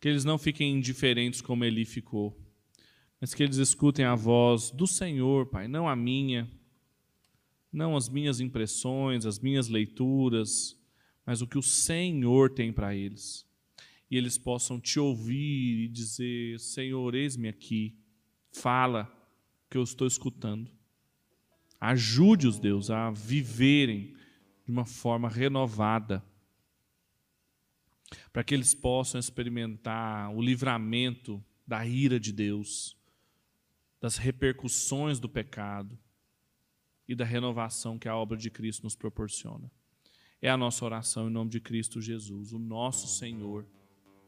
[0.00, 2.36] Que eles não fiquem indiferentes como Eli ficou
[3.20, 6.50] mas que eles escutem a voz do Senhor, Pai, não a minha,
[7.70, 10.76] não as minhas impressões, as minhas leituras,
[11.26, 13.46] mas o que o Senhor tem para eles.
[14.10, 17.94] E eles possam te ouvir e dizer: Senhor, eis-me aqui,
[18.50, 19.06] fala,
[19.68, 20.68] que eu estou escutando.
[21.80, 24.14] Ajude-os, Deus, a viverem
[24.64, 26.22] de uma forma renovada,
[28.32, 32.96] para que eles possam experimentar o livramento da ira de Deus
[34.00, 35.98] das repercussões do pecado
[37.06, 39.70] e da renovação que a obra de Cristo nos proporciona.
[40.40, 43.66] É a nossa oração em nome de Cristo Jesus, o nosso Senhor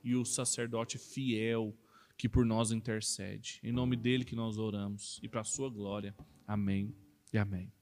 [0.04, 1.74] e o sacerdote fiel
[2.18, 3.58] que por nós intercede.
[3.62, 6.14] Em nome dele que nós oramos e para a sua glória.
[6.46, 6.94] Amém
[7.32, 7.72] e amém.